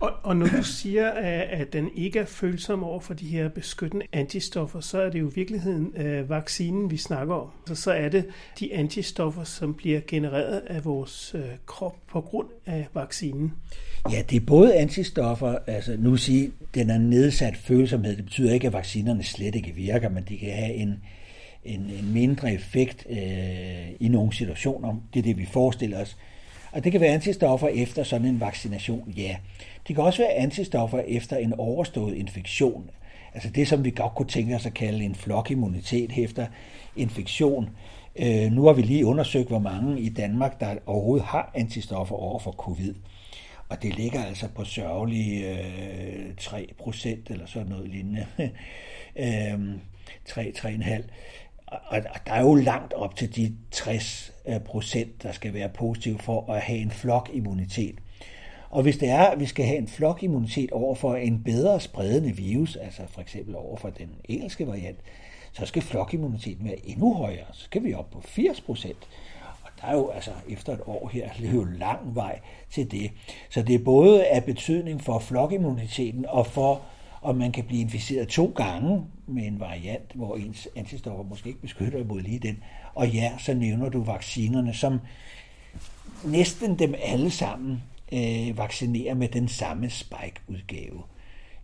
[0.00, 3.48] Og, og når du siger, at, at den ikke er følsom over for de her
[3.48, 7.48] beskyttende antistoffer, så er det jo i virkeligheden øh, vaccinen, vi snakker om.
[7.66, 8.26] Så, så er det
[8.60, 13.52] de antistoffer, som bliver genereret af vores øh, krop på grund af vaccinen.
[14.12, 18.16] Ja, det er både antistoffer, altså nu sige, den er nedsat følsomhed.
[18.16, 21.02] Det betyder ikke, at vaccinerne slet ikke virker, men de kan have en,
[21.64, 25.02] en, en mindre effekt øh, i nogle situationer.
[25.14, 26.16] Det er det, vi forestiller os.
[26.72, 29.36] Og det kan være antistoffer efter sådan en vaccination, ja.
[29.88, 32.90] Det kan også være antistoffer efter en overstået infektion.
[33.34, 36.46] Altså det, som vi godt kunne tænke os at kalde en flokimmunitet efter
[36.96, 37.68] infektion.
[38.16, 42.38] Øh, nu har vi lige undersøgt, hvor mange i Danmark, der overhovedet har antistoffer over
[42.38, 42.94] for covid.
[43.68, 48.26] Og det ligger altså på sørgelige øh, 3% eller sådan noget lignende.
[49.16, 49.74] øh,
[50.28, 51.02] 3-3,5.
[51.66, 56.18] Og der er jo langt op til de 60 øh, procent, der skal være positive
[56.18, 57.98] for at have en flokimmunitet.
[58.70, 62.36] Og hvis det er, at vi skal have en flokimmunitet over for en bedre spredende
[62.36, 64.98] virus, altså for eksempel over for den engelske variant,
[65.52, 67.46] så skal flokimmuniteten være endnu højere.
[67.52, 69.08] Så skal vi op på 80 procent.
[69.80, 73.10] Der er jo altså efter et år her, er jo lang vej til det.
[73.50, 76.82] Så det er både af betydning for flokimmuniteten og for
[77.20, 81.60] og man kan blive inficeret to gange med en variant, hvor ens antistoffer måske ikke
[81.60, 82.62] beskytter mod lige den.
[82.94, 85.00] Og ja, så nævner du vaccinerne, som
[86.24, 91.02] næsten dem alle sammen øh, vaccinerer med den samme spike-udgave.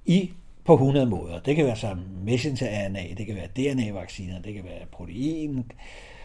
[0.07, 0.31] I
[0.65, 1.41] på 100 måder.
[1.41, 5.65] Det kan være som messenger-RNA, det kan være DNA-vacciner, det kan være protein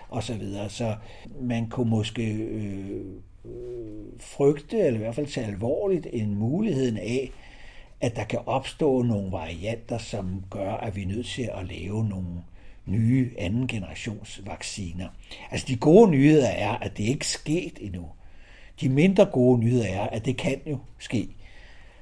[0.10, 0.70] og så videre.
[0.70, 0.96] Så
[1.42, 3.02] man kunne måske øh,
[4.20, 7.32] frygte, eller i hvert fald tage alvorligt, en muligheden af,
[8.02, 12.06] at der kan opstå nogle varianter, som gør, at vi er nødt til at lave
[12.06, 12.44] nogle
[12.86, 15.08] nye anden generations vacciner.
[15.52, 18.06] Altså de gode nyheder er, at det ikke er sket endnu.
[18.82, 21.30] De mindre gode nyheder er, at det kan jo ske.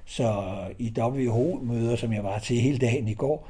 [0.05, 3.49] Så i WHO-møder, som jeg var til hele dagen i går,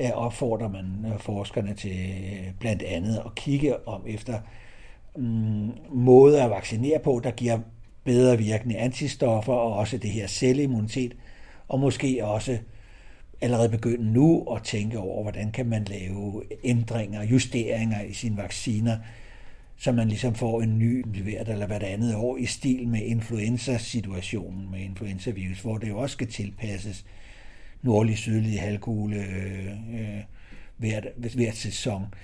[0.00, 4.38] Øh, opfordrer man øh, forskerne til øh, blandt andet at kigge om efter
[5.16, 7.58] mm, måder at vaccinere på, der giver
[8.04, 11.16] bedre virkende antistoffer og også det her celleimmunitet,
[11.68, 12.58] og måske også
[13.40, 18.96] allerede begynde nu at tænke over, hvordan kan man lave ændringer, justeringer i sine vacciner,
[19.76, 24.70] så man ligesom får en ny hvert eller hvert andet år i stil med influenza-situationen
[24.70, 27.04] med influenza-virus, hvor det jo også skal tilpasses
[27.82, 30.22] nordlig, sydlig halvkugle øh, øh
[30.76, 32.14] hvert, hvert sæson.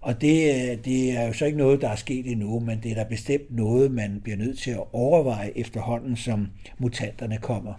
[0.00, 2.90] Og det, øh, det er jo så ikke noget, der er sket endnu, men det
[2.90, 7.74] er da bestemt noget, man bliver nødt til at overveje efterhånden, som mutanterne kommer.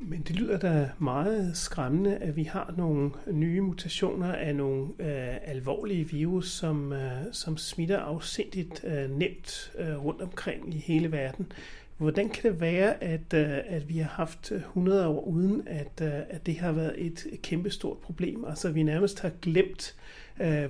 [0.00, 5.36] Men det lyder da meget skræmmende, at vi har nogle nye mutationer af nogle øh,
[5.44, 11.52] alvorlige virus, som, øh, som smitter afsindigt øh, nemt øh, rundt omkring i hele verden.
[11.98, 16.00] Hvordan kan det være, at, øh, at vi har haft øh, 100 år uden, at,
[16.02, 18.44] øh, at det har været et kæmpestort problem?
[18.48, 19.94] Altså vi nærmest har glemt,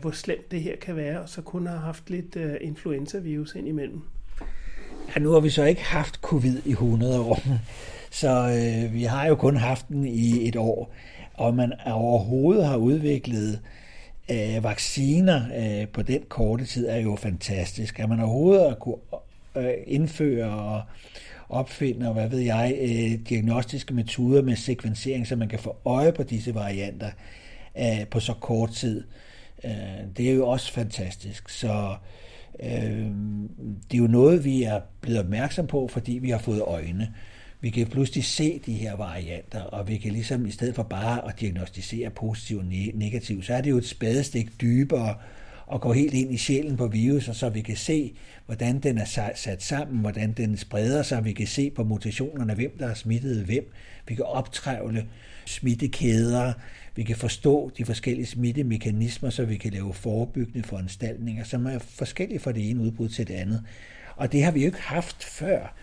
[0.01, 4.03] hvor slemt det her kan være, og så kun har haft lidt influenza-virus ind imellem.
[5.15, 7.41] Ja, nu har vi så ikke haft covid i 100 år,
[8.11, 10.95] så øh, vi har jo kun haft den i et år.
[11.35, 13.61] Og man overhovedet har udviklet
[14.31, 17.99] øh, vacciner øh, på den korte tid, er jo fantastisk.
[17.99, 18.97] At man overhovedet har kunne
[19.57, 20.83] øh, indføre og
[21.49, 26.12] opfinde, og hvad ved jeg, øh, diagnostiske metoder med sekvensering, så man kan få øje
[26.12, 27.11] på disse varianter
[27.79, 29.05] øh, på så kort tid.
[29.64, 29.71] Øh,
[30.16, 31.49] det er jo også fantastisk.
[31.49, 31.95] Så
[32.61, 33.11] øh,
[33.90, 37.14] det er jo noget, vi er blevet opmærksom på, fordi vi har fået øjne.
[37.61, 41.29] Vi kan pludselig se de her varianter, og vi kan ligesom i stedet for bare
[41.29, 42.64] at diagnostisere positiv og
[42.95, 45.14] negativ, så er det jo et spadestik dybere
[45.66, 48.14] og gå helt ind i sjælen på viruser, så vi kan se,
[48.46, 51.24] hvordan den er sat sammen, hvordan den spreder sig.
[51.24, 53.72] Vi kan se på mutationerne, hvem der er smittet hvem.
[54.09, 55.07] Vi kan optrævle
[55.46, 56.52] smittekæder.
[56.96, 62.38] Vi kan forstå de forskellige smittemekanismer, så vi kan lave forebyggende foranstaltninger, som er forskellige
[62.38, 63.62] fra det ene udbrud til det andet.
[64.16, 65.74] Og det har vi jo ikke haft før.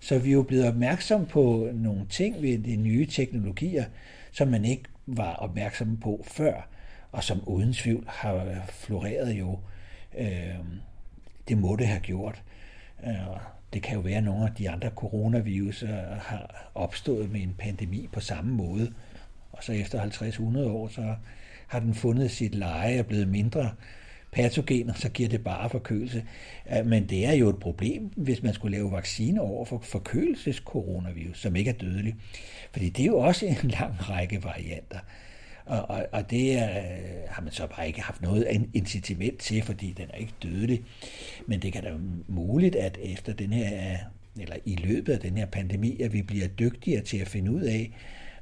[0.00, 3.84] Så vi er jo blevet opmærksom på nogle ting ved de nye teknologier,
[4.32, 6.68] som man ikke var opmærksom på før,
[7.16, 9.58] og som uden tvivl har floreret jo.
[10.18, 10.54] Øh,
[11.48, 12.42] det må det have gjort.
[13.06, 13.14] Øh,
[13.72, 15.84] det kan jo være, at nogle af de andre coronavirus
[16.20, 18.92] har opstået med en pandemi på samme måde,
[19.52, 21.14] og så efter 50-100 år, så
[21.66, 23.70] har den fundet sit leje og blevet mindre
[24.32, 26.24] patogener, så giver det bare forkølelse.
[26.76, 31.40] Øh, men det er jo et problem, hvis man skulle lave vacciner over for forkølelseskoronavirus,
[31.40, 32.14] som ikke er dødelig.
[32.72, 34.98] Fordi det er jo også en lang række varianter.
[35.66, 36.68] Og, og, og det er,
[37.28, 40.84] har man så bare ikke haft noget incitament til, fordi den er ikke dødelig.
[41.46, 41.92] Men det kan da
[42.28, 43.96] muligt, at efter den her,
[44.40, 47.62] eller i løbet af den her pandemi, at vi bliver dygtigere til at finde ud
[47.62, 47.92] af,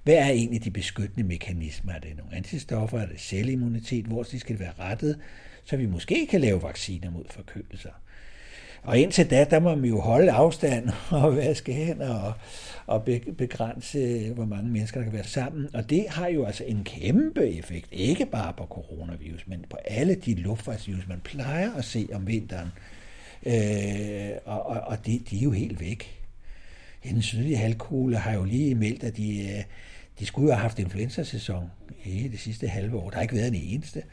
[0.02, 1.92] hvad er egentlig de beskyttende mekanismer?
[1.92, 2.98] Er det nogle antistoffer?
[2.98, 4.04] Er det celleimmunitet?
[4.04, 5.20] Hvor skal skal være rettet?
[5.64, 7.90] Så vi måske kan lave vacciner mod forkølelser.
[8.84, 12.32] Og indtil da, der må man jo holde afstand og vaske hænder og,
[12.86, 13.04] og
[13.38, 15.68] begrænse, hvor mange mennesker, der kan være sammen.
[15.74, 20.14] Og det har jo altså en kæmpe effekt, ikke bare på coronavirus, men på alle
[20.14, 22.68] de luftvejsvirus, man plejer at se om vinteren.
[23.46, 26.20] Øh, og og, og de, de er jo helt væk.
[27.04, 29.64] Den sydlige halvkugle har jo lige meldt, at de, øh,
[30.18, 31.70] de skulle jo have haft influenza-sæson
[32.04, 33.10] i det sidste halve år.
[33.10, 33.98] Der har ikke været en eneste.
[33.98, 34.04] Øh,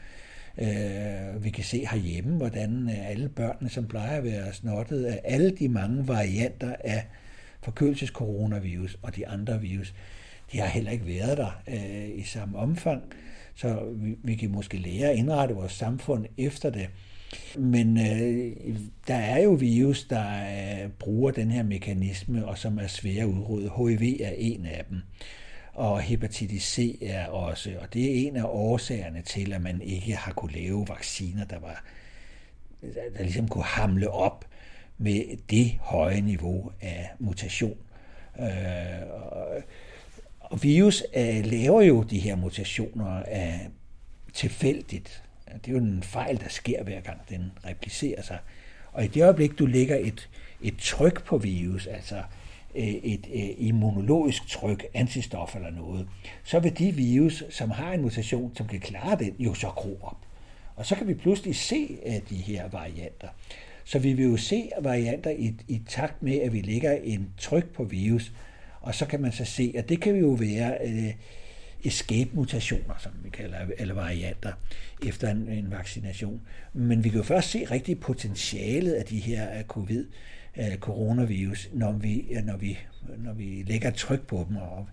[0.58, 5.20] Øh, vi kan se herhjemme, hvordan øh, alle børnene, som plejer at være snottet af
[5.24, 7.04] alle de mange varianter af
[7.62, 9.94] forkølelseskoronavirus og de andre virus,
[10.52, 13.02] de har heller ikke været der øh, i samme omfang.
[13.54, 16.88] Så vi, vi kan måske lære at indrette vores samfund efter det.
[17.58, 18.76] Men øh,
[19.08, 20.26] der er jo virus, der
[20.84, 23.70] øh, bruger den her mekanisme, og som er svære at udrydde.
[23.76, 25.02] HIV er en af dem
[25.72, 30.16] og hepatitis C er også, og det er en af årsagerne til, at man ikke
[30.16, 31.84] har kunne lave vacciner, der var
[33.16, 34.44] der ligesom kunne hamle op
[34.98, 37.76] med det høje niveau af mutation.
[38.40, 38.46] Øh,
[40.40, 43.68] og virus øh, laver jo de her mutationer af
[44.32, 45.22] tilfældigt.
[45.54, 48.38] Det er jo en fejl, der sker hver gang den replicerer sig.
[48.92, 50.28] Og i det øjeblik, du lægger et,
[50.62, 52.41] et tryk på virus, altså Øh,
[52.74, 56.08] Øh, et øh, immunologisk tryk, antistof eller noget,
[56.44, 59.98] så vil de virus, som har en mutation, som kan klare den, jo så gro
[60.02, 60.16] op.
[60.76, 63.28] Og så kan vi pludselig se øh, de her varianter.
[63.84, 67.74] Så vi vil jo se varianter i, i takt med, at vi lægger en tryk
[67.74, 68.32] på virus,
[68.80, 70.78] og så kan man så se, at det kan jo være
[71.84, 74.52] escape-mutationer, som vi kalder, eller varianter,
[75.06, 76.40] efter en, en vaccination.
[76.72, 80.06] Men vi kan jo først se rigtig potentialet af de her covid
[80.56, 82.78] øh, coronavirus, når vi, øh, når, vi,
[83.18, 84.86] når vi lægger tryk på dem, og,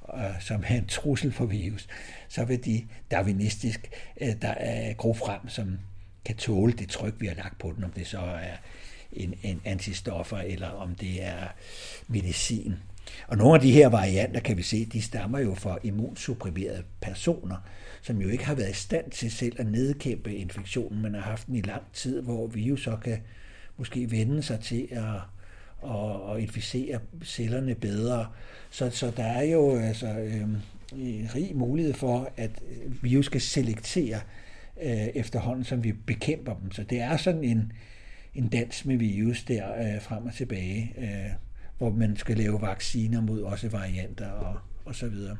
[0.00, 1.88] og, øh, som er en trussel for virus,
[2.28, 5.78] så vil de darwinistisk øh, der er gro frem, som
[6.24, 8.56] kan tåle det tryk, vi har lagt på den, om det så er
[9.12, 11.48] en, en antistoffer, eller om det er
[12.08, 12.74] medicin.
[13.28, 17.56] Og nogle af de her varianter, kan vi se, de stammer jo fra immunsupprimerede personer,
[18.02, 21.46] som jo ikke har været i stand til selv at nedkæmpe infektionen, men har haft
[21.46, 23.18] den i lang tid, hvor vi jo så kan
[23.80, 25.20] måske vende sig til at,
[25.90, 28.26] at, at inficere cellerne bedre.
[28.70, 30.48] Så, så der er jo altså øh,
[31.34, 32.50] rig mulighed for, at
[33.02, 34.20] virus skal selektere
[34.82, 36.72] øh, efterhånden, som vi bekæmper dem.
[36.72, 37.72] Så det er sådan en,
[38.34, 41.30] en dans med virus der øh, frem og tilbage, øh,
[41.78, 45.36] hvor man skal lave vacciner mod også varianter og, og så videre.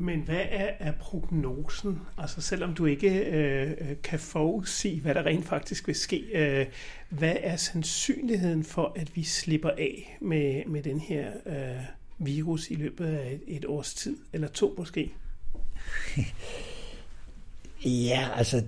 [0.00, 2.00] Men hvad er, er prognosen?
[2.18, 6.66] Altså selvom du ikke øh, øh, kan forudsige, hvad der rent faktisk vil ske, øh,
[7.08, 11.84] hvad er sandsynligheden for, at vi slipper af med, med den her øh,
[12.18, 15.12] virus i løbet af et, et års tid, eller to måske?
[18.08, 18.62] ja, altså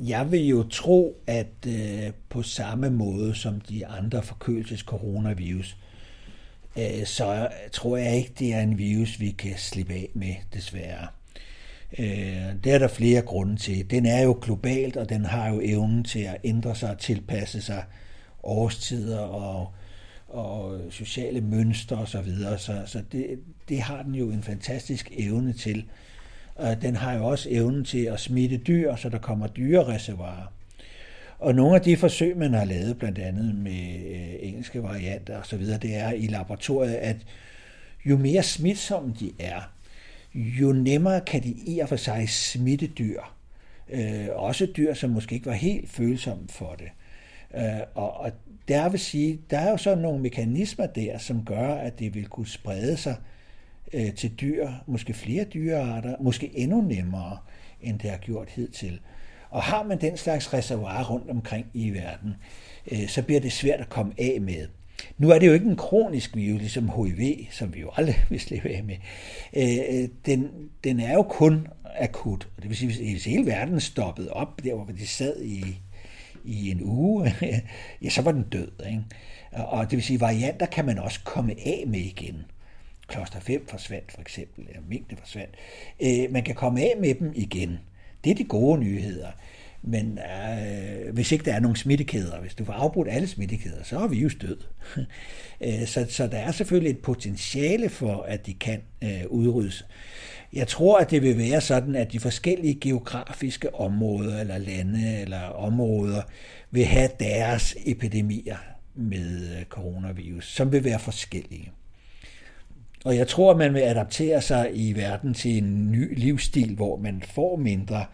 [0.00, 5.89] Jeg vil jo tro, at øh, på samme måde som de andre forkølelses-coronavirus, øh,
[6.78, 11.06] Øh, så tror jeg ikke, det er en virus, vi kan slippe af med, desværre.
[11.98, 13.90] Øh, det er der flere grunde til.
[13.90, 17.62] Den er jo globalt, og den har jo evnen til at ændre sig og tilpasse
[17.62, 17.84] sig
[18.42, 19.72] årstider og,
[20.28, 22.06] og sociale mønstre osv.
[22.06, 22.58] Så, videre.
[22.58, 25.84] så, så det, det har den jo en fantastisk evne til.
[26.82, 30.52] Den har jo også evnen til at smitte dyr, så der kommer dyrereservoirer.
[31.40, 35.66] Og nogle af de forsøg, man har lavet, blandt andet med øh, engelske varianter osv.,
[35.66, 37.16] det er i laboratoriet, at
[38.04, 39.60] jo mere smitsomme de er,
[40.34, 43.20] jo nemmere kan de i og for sig smitte dyr.
[43.88, 46.88] Øh, også dyr, som måske ikke var helt følsomme for det.
[47.54, 48.32] Øh, og, og
[48.68, 52.26] der vil sige, der er jo så nogle mekanismer der, som gør, at det vil
[52.26, 53.16] kunne sprede sig
[53.92, 57.38] øh, til dyr, måske flere dyrearter, måske endnu nemmere,
[57.82, 59.00] end det har gjort hidtil.
[59.50, 62.34] Og har man den slags reservoir rundt omkring i verden,
[62.92, 64.68] øh, så bliver det svært at komme af med.
[65.18, 68.40] Nu er det jo ikke en kronisk virus, ligesom HIV, som vi jo aldrig vil
[68.40, 68.96] slippe af med.
[69.56, 70.50] Øh, øh, den,
[70.84, 72.48] den er jo kun akut.
[72.56, 75.80] Det vil sige, hvis hele verden stoppede op, der hvor de sad i,
[76.44, 77.34] i en uge,
[78.02, 78.70] ja, så var den død.
[78.86, 79.02] Ikke?
[79.52, 82.44] Og det vil sige, varianter kan man også komme af med igen.
[83.06, 85.54] Kloster 5 forsvandt for eksempel, eller mængde forsvandt.
[86.00, 87.78] Øh, man kan komme af med dem igen.
[88.24, 89.28] Det er de gode nyheder.
[89.82, 93.98] Men øh, hvis ikke der er nogen smittekæder, hvis du får afbrudt alle smittekæder, så
[93.98, 94.58] er vi jo død.
[95.64, 99.86] Øh, så, så der er selvfølgelig et potentiale for, at de kan øh, udryddes.
[100.52, 105.40] Jeg tror, at det vil være sådan, at de forskellige geografiske områder eller lande eller
[105.40, 106.22] områder
[106.70, 108.56] vil have deres epidemier
[108.94, 111.72] med øh, coronavirus, som vil være forskellige.
[113.04, 117.22] Og jeg tror, man vil adaptere sig i verden til en ny livsstil, hvor man
[117.22, 118.04] får mindre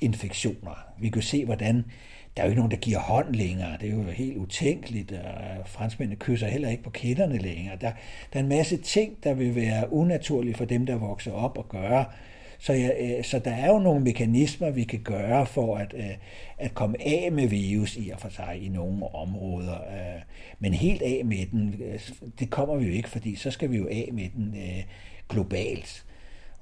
[0.00, 0.84] infektioner.
[0.98, 1.84] Vi kan se, hvordan
[2.36, 3.76] der er jo ikke nogen, der giver hånd længere.
[3.80, 5.12] Det er jo helt utænkeligt.
[5.12, 7.76] Og franskmændene kysser heller ikke på kinderne længere.
[7.80, 7.92] Der,
[8.32, 11.68] der er en masse ting, der vil være unaturlige for dem, der vokser op og
[11.68, 12.04] gøre.
[12.58, 16.10] Så, jeg, øh, så der er jo nogle mekanismer, vi kan gøre for at, øh,
[16.58, 19.74] at komme af med virus i og for sig i nogle områder.
[19.74, 20.22] Øh,
[20.58, 21.82] men helt af med den,
[22.38, 24.54] det kommer vi jo ikke, fordi så skal vi jo af med den
[25.28, 26.04] globalt.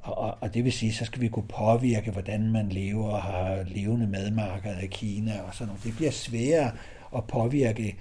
[0.03, 3.65] Og, og det vil sige, så skal vi kunne påvirke, hvordan man lever og har
[3.67, 5.85] levende madmarkeder i Kina og sådan noget.
[5.85, 6.71] Det bliver sværere
[7.17, 7.97] at påvirke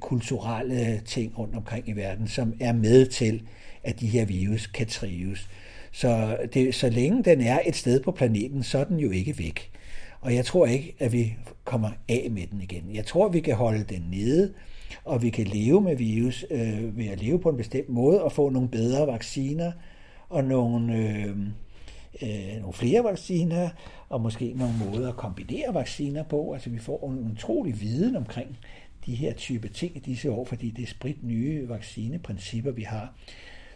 [0.00, 3.42] kulturelle ting rundt omkring i verden, som er med til,
[3.84, 5.48] at de her virus kan trives.
[5.96, 9.38] Så, det, så længe den er et sted på planeten, så er den jo ikke
[9.38, 9.70] væk.
[10.20, 12.94] Og jeg tror ikke, at vi kommer af med den igen.
[12.94, 14.52] Jeg tror, vi kan holde den nede,
[15.04, 18.32] og vi kan leve med virus øh, ved at leve på en bestemt måde og
[18.32, 19.72] få nogle bedre vacciner,
[20.28, 21.28] og nogle, øh,
[22.22, 23.68] øh, nogle flere vacciner,
[24.08, 26.52] og måske nogle måder at kombinere vacciner på.
[26.52, 28.58] Altså vi får en utrolig viden omkring
[29.06, 33.14] de her type ting i disse år, fordi det er sprit nye vaccineprincipper, vi har.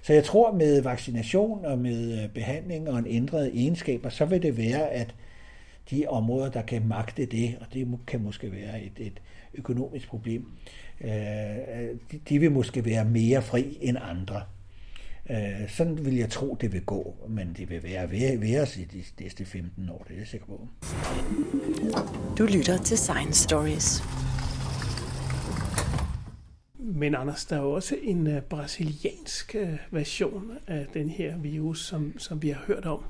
[0.02, 4.42] Så jeg tror med vaccination og med øh, behandling og en ændret egenskaber, så vil
[4.42, 5.14] det være, at
[5.90, 9.22] de områder, der kan magte det, og det kan måske være et, et
[9.54, 10.46] økonomisk problem,
[11.00, 14.42] øh, øh, de, de vil måske være mere fri end andre.
[15.30, 18.76] Øh, sådan vil jeg tro, det vil gå, men det vil være ved, ved os
[18.76, 20.68] i de næste 15 år, det er jeg sikker på.
[22.38, 24.02] Du lytter til Science Stories.
[26.82, 31.86] Men Anders, der er jo også en uh, brasiliansk uh, version af den her virus,
[31.86, 33.04] som, som vi har hørt om.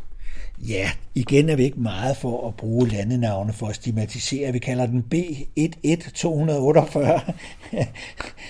[0.69, 4.53] Ja, igen er vi ikke meget for at bruge landenavne for at stigmatisere.
[4.53, 7.33] Vi kalder den B11248.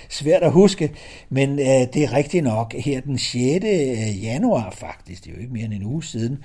[0.09, 0.93] Svært at huske,
[1.29, 2.75] men øh, det er rigtigt nok.
[2.75, 3.65] Her den 6.
[3.65, 6.39] Øh, januar faktisk, det er jo ikke mere end en uge siden,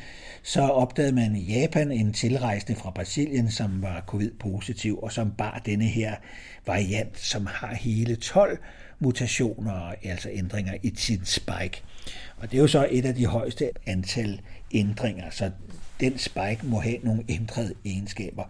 [0.44, 5.62] så opdagede man i Japan en tilrejsende fra Brasilien, som var covid-positiv, og som bar
[5.66, 6.16] denne her
[6.66, 8.58] variant, som har hele 12
[9.00, 11.82] mutationer, altså ændringer i sin spike.
[12.38, 15.52] Og det er jo så et af de højeste antal ændringer, så
[16.00, 18.44] den spike må have nogle ændrede egenskaber.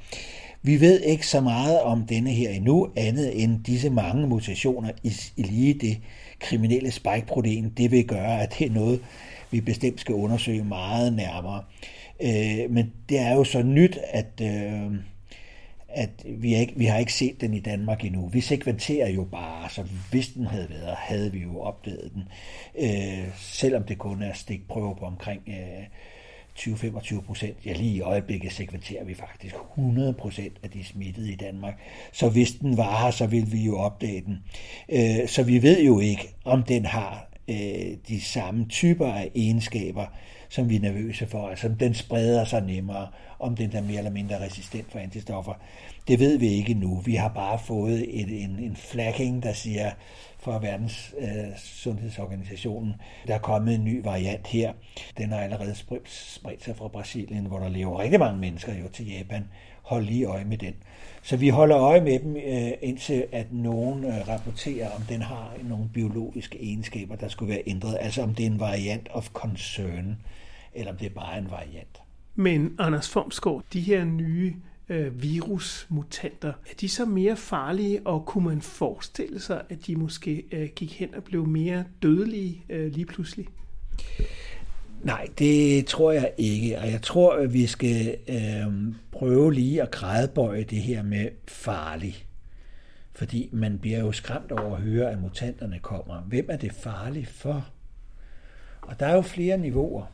[0.62, 5.14] Vi ved ikke så meget om denne her endnu, andet end disse mange mutationer i,
[5.38, 5.98] i lige det
[6.40, 7.70] kriminelle spike-protein.
[7.78, 9.00] Det vil gøre, at det er noget,
[9.52, 11.64] vi bestemt skal undersøge meget nærmere.
[12.22, 14.92] Øh, men det er jo så nyt, at, øh,
[15.96, 18.28] at vi, ikke, vi har ikke set den i Danmark endnu.
[18.28, 22.24] Vi sekventerer jo bare, så hvis den havde været, havde vi jo opdaget den.
[22.80, 25.86] Øh, selvom det kun er stikprøver på omkring øh,
[26.60, 27.58] 20-25 procent.
[27.66, 31.80] Ja, lige i øjeblikket sekventerer vi faktisk 100 procent af de smittede i Danmark.
[32.12, 34.44] Så hvis den var her, så ville vi jo opdage den.
[34.90, 40.06] Øh, så vi ved jo ikke, om den har øh, de samme typer af egenskaber,
[40.56, 43.08] som vi er nervøse for, altså den spreder sig nemmere,
[43.40, 45.54] om den er mere eller mindre resistent for antistoffer.
[46.08, 47.00] Det ved vi ikke nu.
[47.00, 49.92] Vi har bare fået et, en, en flagging, der siger
[50.40, 52.94] fra Verdens øh, Sundhedsorganisationen,
[53.28, 54.74] der er kommet en ny variant her.
[55.18, 58.88] Den har allerede spredt, spredt sig fra Brasilien, hvor der lever rigtig mange mennesker jo
[58.94, 59.46] til Japan.
[59.82, 60.74] Hold lige øje med den.
[61.24, 65.54] Så vi holder øje med dem, øh, indtil at nogen øh, rapporterer, om den har
[65.64, 67.98] nogle biologiske egenskaber, der skulle være ændret.
[68.02, 70.18] Altså om det er en variant of concern,
[70.76, 72.02] eller om det er bare en variant.
[72.36, 74.56] Men Anders Formsgaard, de her nye
[74.90, 80.44] øh, virusmutanter, er de så mere farlige, og kunne man forestille sig, at de måske
[80.52, 83.48] øh, gik hen og blev mere dødelige øh, lige pludselig?
[85.04, 89.92] Nej, det tror jeg ikke, og jeg tror, at vi skal øh, prøve lige at
[89.92, 92.26] grædebøje det her med farlig.
[93.14, 96.22] Fordi man bliver jo skræmt over at høre, at mutanterne kommer.
[96.22, 97.68] Hvem er det farligt for?
[98.82, 100.06] Og der er jo flere niveauer.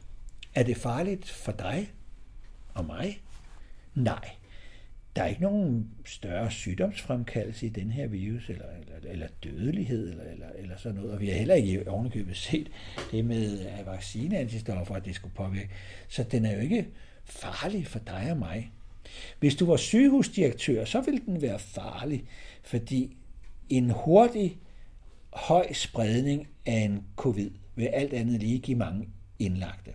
[0.55, 1.91] Er det farligt for dig
[2.73, 3.21] og mig?
[3.95, 4.29] Nej.
[5.15, 10.23] Der er ikke nogen større sygdomsfremkaldelse i den her virus, eller, eller, eller dødelighed, eller,
[10.23, 11.11] eller, eller sådan noget.
[11.11, 12.71] Og vi har heller ikke ovenikøbet set
[13.11, 15.69] det med øh, vaccineantistoffer, at det skulle påvirke.
[16.07, 16.87] Så den er jo ikke
[17.23, 18.71] farlig for dig og mig.
[19.39, 22.23] Hvis du var sygehusdirektør, så ville den være farlig,
[22.63, 23.17] fordi
[23.69, 24.57] en hurtig,
[25.33, 29.91] høj spredning af en covid vil alt andet lige give mange indlagte.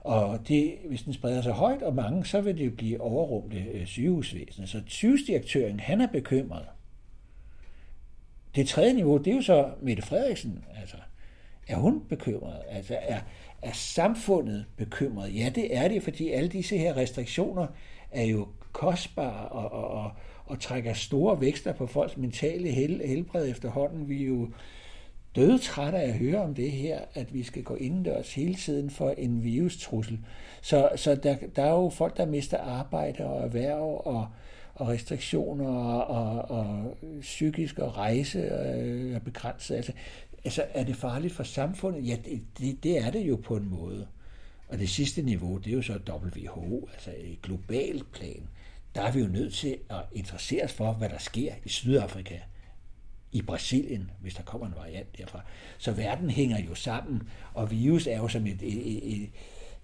[0.00, 3.66] Og det, hvis den spreder sig højt og mange, så vil det jo blive overrumlet
[3.72, 4.68] øh, sygehusvæsenet.
[4.68, 6.66] Så sygehusdirektøren, han er bekymret.
[8.54, 10.64] Det tredje niveau, det er jo så Mette Frederiksen.
[10.80, 10.96] Altså,
[11.68, 12.60] er hun bekymret?
[12.68, 13.20] Altså, er,
[13.62, 15.34] er samfundet bekymret?
[15.34, 17.66] Ja, det er det, fordi alle disse her restriktioner
[18.10, 20.10] er jo kostbare og, og, og,
[20.44, 24.08] og trækker store vækster på folks mentale hel, helbred efterhånden.
[24.08, 24.50] Vi er jo
[25.36, 28.90] døde træt af at høre om det her, at vi skal gå indendørs hele tiden
[28.90, 30.18] for en virustrussel.
[30.62, 34.28] Så, så der, der er jo folk, der mister arbejde og erhverv og,
[34.74, 39.76] og restriktioner og, og, og psykisk og rejse øh, er begrænset.
[39.76, 39.92] Altså,
[40.44, 42.08] altså, er det farligt for samfundet?
[42.08, 44.06] Ja, det, det, det er det jo på en måde.
[44.68, 48.48] Og det sidste niveau, det er jo så WHO, altså et globalt plan.
[48.94, 52.38] Der er vi jo nødt til at interessere os for, hvad der sker i Sydafrika,
[53.32, 55.40] i Brasilien, hvis der kommer en variant derfra.
[55.78, 57.22] Så verden hænger jo sammen,
[57.54, 59.30] og virus er jo som et, et, et,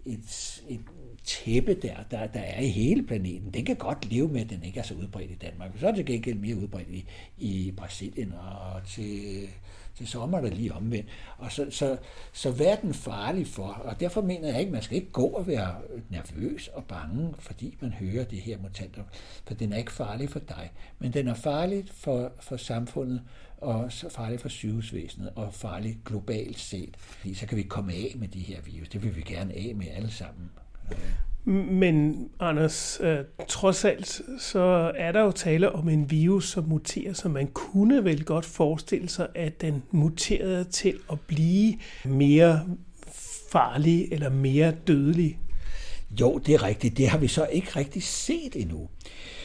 [0.04, 0.20] et,
[0.68, 0.80] et
[1.24, 3.54] tæppe der, der, der er i hele planeten.
[3.54, 5.70] Den kan godt leve med, at den ikke er så udbredt i Danmark.
[5.80, 7.04] Så er det gengæld mere udbredt i,
[7.38, 9.48] i Brasilien og til
[9.96, 11.08] til sommer er der lige omvendt.
[11.38, 11.96] Og så, så,
[12.32, 13.66] så hvad er den farlig for?
[13.66, 15.74] Og derfor mener jeg ikke, man skal ikke gå og være
[16.10, 19.02] nervøs og bange, fordi man hører det her mutanter.
[19.46, 23.22] For den er ikke farlig for dig, men den er farlig for, for samfundet,
[23.56, 26.96] og så farlig for sygehusvæsenet, og farlig globalt set.
[26.96, 28.88] Fordi så kan vi komme af med de her virus.
[28.88, 30.50] Det vil vi gerne af med alle sammen.
[31.46, 33.18] Men Anders, øh,
[33.48, 38.04] trods alt, så er der jo tale om en virus, som muterer, så man kunne
[38.04, 41.74] vel godt forestille sig, at den muterede til at blive
[42.04, 42.60] mere
[43.50, 45.38] farlig eller mere dødelig.
[46.20, 46.96] Jo, det er rigtigt.
[46.96, 48.88] Det har vi så ikke rigtig set endnu.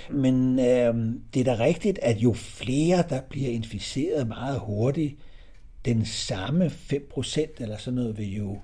[0.10, 0.96] Men øh,
[1.34, 5.16] det er da rigtigt, at jo flere, der bliver inficeret meget hurtigt,
[5.86, 8.58] den samme 5% eller sådan noget vil jo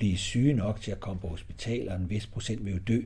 [0.00, 3.00] blive syge nok til at komme på hospital, og en vis procent vil jo dø.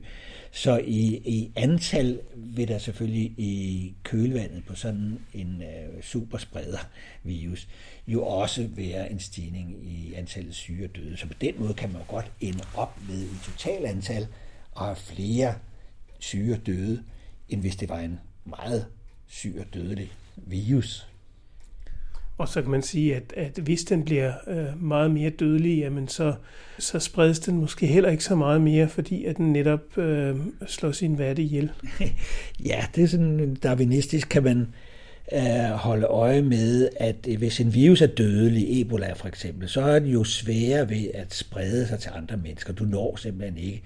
[0.51, 6.77] Så i, i antal vil der selvfølgelig i kølvandet på sådan en øh, superspreder
[7.23, 7.67] virus
[8.07, 11.17] jo også være en stigning i antallet syge og døde.
[11.17, 14.27] Så på den måde kan man jo godt ende op med i total antal
[14.71, 15.55] og have flere
[16.19, 17.03] syge og døde,
[17.49, 18.85] end hvis det var en meget
[19.27, 21.07] syg og dødelig virus.
[22.37, 26.07] Og så kan man sige, at, at hvis den bliver øh, meget mere dødelig, jamen
[26.07, 26.33] så,
[26.79, 30.35] så spredes den måske heller ikke så meget mere, fordi at den netop øh,
[30.67, 31.71] slår sin vatte ihjel.
[32.69, 34.67] ja, det er sådan darwinistisk, kan man
[35.33, 39.81] øh, holde øje med, at øh, hvis en virus er dødelig, Ebola for eksempel, så
[39.81, 42.73] er den jo sværere ved at sprede sig til andre mennesker.
[42.73, 43.83] Du når simpelthen ikke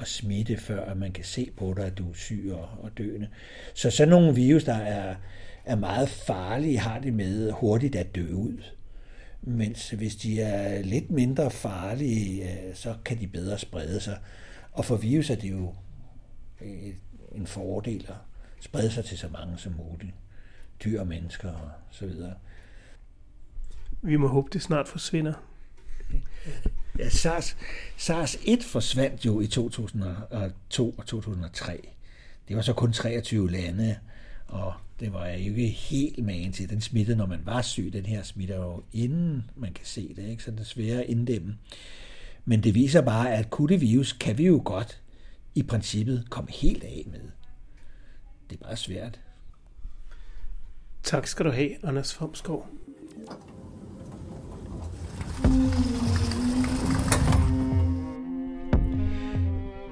[0.00, 3.28] at smitte, før man kan se på dig, at du er syg og, og døende.
[3.74, 5.14] Så sådan nogle virus, der er
[5.64, 8.62] er meget farlige, har det med hurtigt at dø ud.
[9.42, 14.18] Mens hvis de er lidt mindre farlige, så kan de bedre sprede sig.
[14.72, 15.74] Og for virus er det jo
[17.32, 18.14] en fordel at
[18.60, 20.14] sprede sig til så mange som muligt.
[20.84, 22.34] Dyr og mennesker og så videre.
[24.02, 25.34] Vi må håbe, det snart forsvinder.
[26.98, 27.56] Ja, SARS,
[27.96, 31.88] SARS 1 forsvandt jo i 2002 og 2003.
[32.48, 33.98] Det var så kun 23 lande,
[34.46, 36.70] og det var jeg jo ikke helt magen til.
[36.70, 37.90] Den smittede, når man var syg.
[37.92, 40.42] Den her smitter jo inden man kan se det, ikke?
[40.42, 41.58] så det er svære at inddæmme.
[42.44, 45.02] Men det viser bare, at kuttevirus kan vi jo godt
[45.54, 47.20] i princippet komme helt af med.
[48.50, 49.20] Det er bare svært.
[51.02, 52.68] Tak skal du have, Anders Fomskov.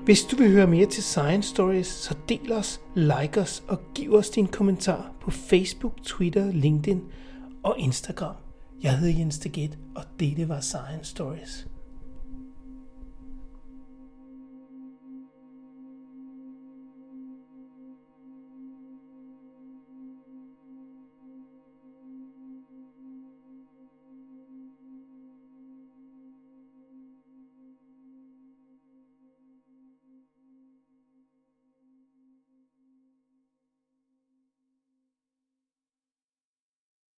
[0.04, 4.14] Hvis du vil høre mere til Science Stories, så del os, like os og giv
[4.14, 7.00] os din kommentar på Facebook, Twitter, LinkedIn
[7.62, 8.34] og Instagram.
[8.82, 11.66] Jeg hedder Jens Deget, og dette var Science Stories.